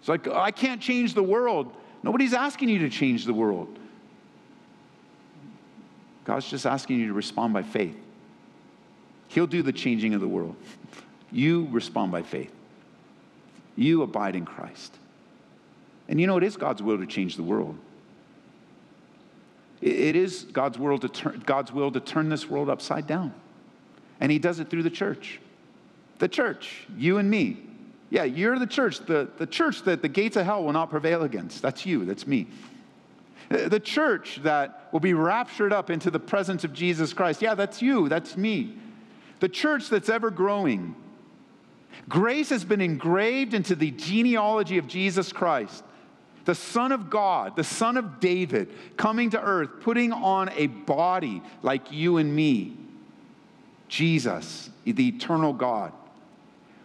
It's 0.00 0.08
like, 0.08 0.28
I 0.28 0.50
can't 0.50 0.80
change 0.80 1.14
the 1.14 1.22
world. 1.22 1.74
Nobody's 2.02 2.34
asking 2.34 2.68
you 2.68 2.80
to 2.80 2.88
change 2.88 3.24
the 3.24 3.34
world. 3.34 3.78
God's 6.24 6.48
just 6.48 6.66
asking 6.66 6.98
you 6.98 7.08
to 7.08 7.12
respond 7.12 7.54
by 7.54 7.62
faith. 7.62 7.96
He'll 9.28 9.46
do 9.46 9.62
the 9.62 9.72
changing 9.72 10.14
of 10.14 10.20
the 10.20 10.28
world. 10.28 10.56
You 11.32 11.66
respond 11.72 12.12
by 12.12 12.22
faith. 12.22 12.55
You 13.76 14.02
abide 14.02 14.34
in 14.34 14.44
Christ. 14.44 14.96
And 16.08 16.20
you 16.20 16.26
know, 16.26 16.36
it 16.36 16.42
is 16.42 16.56
God's 16.56 16.82
will 16.82 16.98
to 16.98 17.06
change 17.06 17.36
the 17.36 17.42
world. 17.42 17.78
It 19.80 20.16
is 20.16 20.44
God's 20.44 20.78
will, 20.78 20.98
to 20.98 21.08
turn, 21.08 21.42
God's 21.44 21.72
will 21.72 21.92
to 21.92 22.00
turn 22.00 22.28
this 22.28 22.48
world 22.48 22.70
upside 22.70 23.06
down. 23.06 23.34
And 24.20 24.32
He 24.32 24.38
does 24.38 24.58
it 24.58 24.70
through 24.70 24.84
the 24.84 24.90
church. 24.90 25.38
The 26.18 26.28
church, 26.28 26.86
you 26.96 27.18
and 27.18 27.30
me. 27.30 27.58
Yeah, 28.08 28.24
you're 28.24 28.58
the 28.58 28.66
church, 28.66 29.00
the, 29.00 29.28
the 29.36 29.46
church 29.46 29.82
that 29.82 30.00
the 30.00 30.08
gates 30.08 30.36
of 30.36 30.46
hell 30.46 30.64
will 30.64 30.72
not 30.72 30.90
prevail 30.90 31.24
against. 31.24 31.60
That's 31.60 31.84
you, 31.84 32.04
that's 32.04 32.26
me. 32.26 32.46
The 33.48 33.80
church 33.80 34.40
that 34.42 34.88
will 34.92 35.00
be 35.00 35.14
raptured 35.14 35.72
up 35.72 35.90
into 35.90 36.10
the 36.10 36.18
presence 36.18 36.64
of 36.64 36.72
Jesus 36.72 37.12
Christ. 37.12 37.42
Yeah, 37.42 37.54
that's 37.54 37.82
you, 37.82 38.08
that's 38.08 38.36
me. 38.36 38.76
The 39.40 39.48
church 39.48 39.88
that's 39.88 40.08
ever 40.08 40.30
growing, 40.30 40.94
Grace 42.08 42.50
has 42.50 42.64
been 42.64 42.80
engraved 42.80 43.54
into 43.54 43.74
the 43.74 43.90
genealogy 43.90 44.78
of 44.78 44.86
Jesus 44.86 45.32
Christ, 45.32 45.82
the 46.44 46.54
Son 46.54 46.92
of 46.92 47.10
God, 47.10 47.56
the 47.56 47.64
Son 47.64 47.96
of 47.96 48.20
David, 48.20 48.70
coming 48.96 49.30
to 49.30 49.42
earth, 49.42 49.80
putting 49.80 50.12
on 50.12 50.48
a 50.50 50.68
body 50.68 51.42
like 51.62 51.90
you 51.90 52.18
and 52.18 52.34
me. 52.34 52.76
Jesus, 53.88 54.70
the 54.84 55.08
eternal 55.08 55.52
God. 55.52 55.92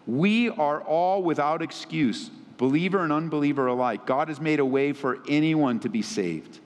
We 0.08 0.50
are 0.50 0.82
all 0.82 1.22
without 1.22 1.62
excuse, 1.62 2.30
believer 2.58 3.04
and 3.04 3.14
unbeliever 3.14 3.68
alike. 3.68 4.06
God 4.06 4.28
has 4.28 4.42
made 4.42 4.60
a 4.60 4.66
way 4.66 4.94
for 4.94 5.20
anyone 5.28 5.80
to 5.82 5.90
be 5.90 6.02
saved. 6.02 6.60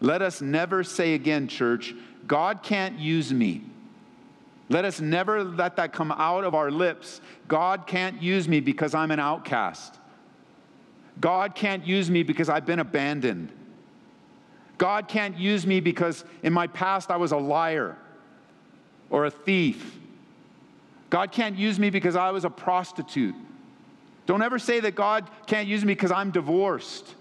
Let 0.00 0.22
us 0.22 0.40
never 0.40 0.84
say 0.84 1.14
again, 1.14 1.48
church, 1.48 1.94
God 2.26 2.62
can't 2.62 2.98
use 2.98 3.32
me. 3.32 3.64
Let 4.68 4.84
us 4.84 5.00
never 5.00 5.44
let 5.44 5.76
that 5.76 5.92
come 5.92 6.12
out 6.12 6.44
of 6.44 6.54
our 6.54 6.70
lips. 6.70 7.20
God 7.46 7.86
can't 7.86 8.22
use 8.22 8.46
me 8.46 8.60
because 8.60 8.94
I'm 8.94 9.10
an 9.10 9.20
outcast. 9.20 9.98
God 11.20 11.54
can't 11.54 11.86
use 11.86 12.10
me 12.10 12.22
because 12.22 12.48
I've 12.48 12.66
been 12.66 12.78
abandoned. 12.78 13.50
God 14.76 15.08
can't 15.08 15.36
use 15.36 15.66
me 15.66 15.80
because 15.80 16.24
in 16.42 16.52
my 16.52 16.66
past 16.66 17.10
I 17.10 17.16
was 17.16 17.32
a 17.32 17.36
liar 17.36 17.96
or 19.10 19.24
a 19.24 19.30
thief. 19.30 19.96
God 21.10 21.32
can't 21.32 21.56
use 21.56 21.78
me 21.78 21.90
because 21.90 22.14
I 22.14 22.30
was 22.30 22.44
a 22.44 22.50
prostitute. 22.50 23.34
Don't 24.26 24.42
ever 24.42 24.58
say 24.58 24.78
that 24.80 24.94
God 24.94 25.28
can't 25.46 25.66
use 25.66 25.84
me 25.84 25.94
because 25.94 26.12
I'm 26.12 26.30
divorced 26.30 27.14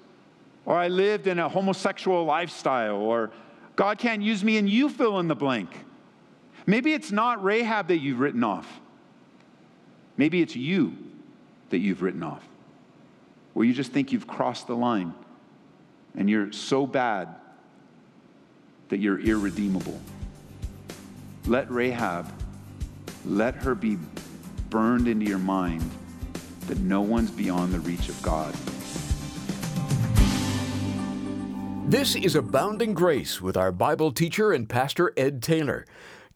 or 0.66 0.76
I 0.76 0.90
lived 0.90 1.26
in 1.28 1.40
a 1.40 1.48
homosexual 1.48 2.26
lifestyle 2.26 2.98
or 2.98 3.32
God 3.78 3.98
can't 3.98 4.22
use 4.22 4.44
me 4.44 4.58
and 4.58 4.70
you 4.70 4.90
fill 4.90 5.20
in 5.20 5.30
the 5.30 5.36
blank. 5.36 5.86
Maybe 6.70 6.94
it's 6.94 7.14
not 7.14 7.42
Rahab 7.42 7.88
that 7.88 8.00
you've 8.00 8.20
written 8.20 8.44
off. 8.44 8.82
Maybe 10.18 10.42
it's 10.42 10.56
you 10.56 10.98
that 11.70 11.78
you've 11.78 12.02
written 12.02 12.24
off, 12.24 12.44
where 13.54 13.66
you 13.66 13.74
just 13.74 13.94
think 13.94 14.12
you've 14.12 14.28
crossed 14.28 14.68
the 14.68 14.76
line 14.76 15.14
and 16.16 16.30
you're 16.30 16.52
so 16.52 16.86
bad 16.86 17.30
that 18.90 19.00
you're 19.00 19.20
irredeemable. 19.20 19.98
Let 21.46 21.72
Rahab, 21.72 22.34
let 23.26 23.56
her 23.56 23.74
be 23.74 23.98
burned 24.70 25.08
into 25.08 25.26
your 25.26 25.38
mind 25.38 25.90
that 26.68 26.80
no 26.80 27.00
one's 27.00 27.32
beyond 27.32 27.74
the 27.74 27.80
reach 27.80 28.10
of 28.10 28.22
God. 28.22 28.54
This 31.90 32.16
is 32.16 32.36
Abounding 32.36 32.94
Grace 32.94 33.42
with 33.42 33.56
our 33.56 33.72
Bible 33.72 34.12
teacher 34.12 34.52
and 34.52 34.68
pastor 34.68 35.14
Ed 35.16 35.42
Taylor. 35.42 35.86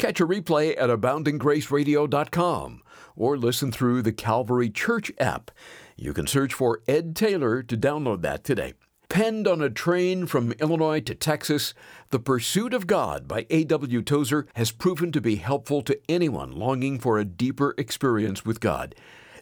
Catch 0.02 0.20
a 0.20 0.26
replay 0.26 0.76
at 0.82 0.90
aboundinggraceradio.com 0.90 2.82
or 3.16 3.38
listen 3.38 3.72
through 3.72 4.02
the 4.02 4.12
Calvary 4.12 4.72
Church 4.72 5.12
app. 5.20 5.52
You 5.96 6.12
can 6.12 6.26
search 6.26 6.56
for 6.56 6.82
Ed 6.88 7.16
Taylor 7.16 7.62
to 7.62 7.78
download 7.78 8.24
that 8.24 8.44
today. 8.44 8.74
Penned 9.10 9.48
on 9.48 9.62
a 9.62 9.70
train 9.70 10.26
from 10.26 10.54
Illinois 10.54 11.02
to 11.02 11.14
Texas, 11.14 11.76
The 12.10 12.18
Pursuit 12.18 12.74
of 12.74 12.88
God 12.88 13.28
by 13.28 13.46
A.W. 13.52 14.02
Tozer 14.02 14.48
has 14.56 14.72
proven 14.72 15.12
to 15.12 15.22
be 15.22 15.36
helpful 15.36 15.84
to 15.84 16.00
anyone 16.10 16.52
longing 16.52 16.98
for 16.98 17.20
a 17.20 17.24
deeper 17.24 17.76
experience 17.78 18.44
with 18.44 18.60
God. 18.60 18.96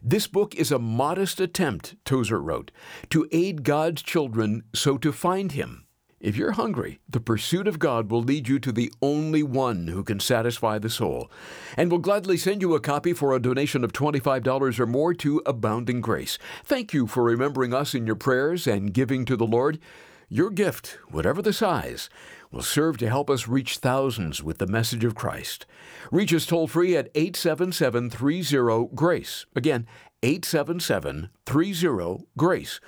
This 0.04 0.28
book 0.28 0.54
is 0.56 0.74
a 0.74 0.78
modest 0.78 1.40
attempt, 1.40 1.96
Tozer 2.04 2.42
wrote, 2.42 2.72
to 3.12 3.30
aid 3.32 3.64
God's 3.64 4.02
children 4.02 4.64
so 4.76 4.98
to 4.98 5.14
find 5.14 5.54
Him. 5.54 5.86
If 6.20 6.36
you're 6.36 6.52
hungry, 6.52 7.00
the 7.08 7.22
pursuit 7.22 7.66
of 7.66 7.80
God 7.80 8.12
will 8.12 8.22
lead 8.22 8.50
you 8.50 8.60
to 8.60 8.74
the 8.74 8.92
only 9.02 9.42
one 9.42 9.88
who 9.88 10.04
can 10.04 10.20
satisfy 10.20 10.78
the 10.78 10.90
soul, 10.90 11.32
and 11.78 11.90
will 11.90 12.00
gladly 12.00 12.36
send 12.36 12.62
you 12.62 12.76
a 12.76 12.82
copy 12.82 13.14
for 13.14 13.34
a 13.34 13.42
donation 13.42 13.86
of 13.86 13.94
$25 13.94 14.80
or 14.80 14.86
more 14.86 15.14
to 15.14 15.42
Abounding 15.46 16.02
Grace. 16.02 16.38
Thank 16.66 16.94
you 16.94 17.08
for 17.08 17.24
remembering 17.24 17.74
us 17.74 17.96
in 17.96 18.06
your 18.06 18.18
prayers 18.18 18.68
and 18.68 18.94
giving 18.94 19.24
to 19.26 19.38
the 19.38 19.48
Lord. 19.48 19.80
Your 20.28 20.50
gift, 20.50 21.00
whatever 21.10 21.42
the 21.42 21.54
size, 21.54 22.10
will 22.52 22.64
serve 22.64 22.98
to 22.98 23.08
help 23.08 23.30
us 23.30 23.48
reach 23.48 23.78
thousands 23.78 24.44
with 24.44 24.58
the 24.58 24.68
message 24.68 25.06
of 25.06 25.16
Christ. 25.16 25.66
Reach 26.12 26.34
us 26.34 26.46
toll 26.46 26.68
free 26.68 26.98
at 26.98 27.10
877 27.16 28.10
30 28.10 28.90
GRACE. 28.94 29.46
Again, 29.56 29.88
877 30.22 31.30
30 31.46 32.18
GRACE 32.36 32.82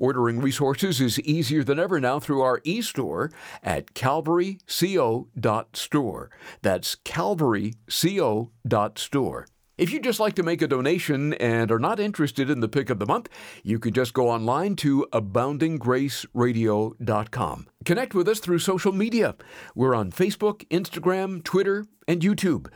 Ordering 0.00 0.40
resources 0.40 1.00
is 1.00 1.18
easier 1.20 1.64
than 1.64 1.80
ever 1.80 1.98
now 2.00 2.20
through 2.20 2.42
our 2.42 2.60
e-store 2.64 3.30
at 3.62 3.94
calvaryco.store. 3.94 6.30
That's 6.62 6.96
calvaryco.store. 6.96 9.46
If 9.76 9.92
you'd 9.92 10.02
just 10.02 10.18
like 10.18 10.34
to 10.34 10.42
make 10.42 10.60
a 10.60 10.66
donation 10.66 11.34
and 11.34 11.70
are 11.70 11.78
not 11.78 12.00
interested 12.00 12.50
in 12.50 12.58
the 12.58 12.68
pick 12.68 12.90
of 12.90 12.98
the 12.98 13.06
month, 13.06 13.28
you 13.62 13.78
can 13.78 13.92
just 13.92 14.12
go 14.12 14.28
online 14.28 14.74
to 14.76 15.06
aboundinggraceradio.com. 15.12 17.66
Connect 17.84 18.14
with 18.14 18.28
us 18.28 18.40
through 18.40 18.58
social 18.58 18.92
media. 18.92 19.36
We're 19.76 19.94
on 19.94 20.10
Facebook, 20.10 20.66
Instagram, 20.68 21.44
Twitter, 21.44 21.86
and 22.08 22.22
YouTube. 22.22 22.66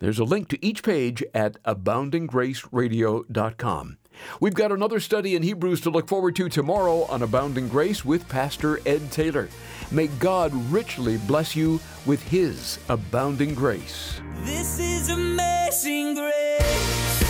There's 0.00 0.18
a 0.18 0.24
link 0.24 0.48
to 0.48 0.62
each 0.64 0.82
page 0.82 1.22
at 1.34 1.62
aboundinggraceradio.com. 1.64 3.98
We've 4.40 4.54
got 4.54 4.72
another 4.72 5.00
study 5.00 5.36
in 5.36 5.42
Hebrews 5.42 5.80
to 5.82 5.90
look 5.90 6.08
forward 6.08 6.36
to 6.36 6.48
tomorrow 6.48 7.04
on 7.04 7.22
Abounding 7.22 7.68
Grace 7.68 8.04
with 8.04 8.28
Pastor 8.28 8.80
Ed 8.86 9.10
Taylor. 9.10 9.48
May 9.90 10.06
God 10.06 10.52
richly 10.72 11.18
bless 11.18 11.56
you 11.56 11.80
with 12.06 12.22
His 12.22 12.78
abounding 12.88 13.54
grace. 13.54 14.20
This 14.42 14.78
is 14.78 15.10
amazing 15.10 16.14
grace. 16.14 17.29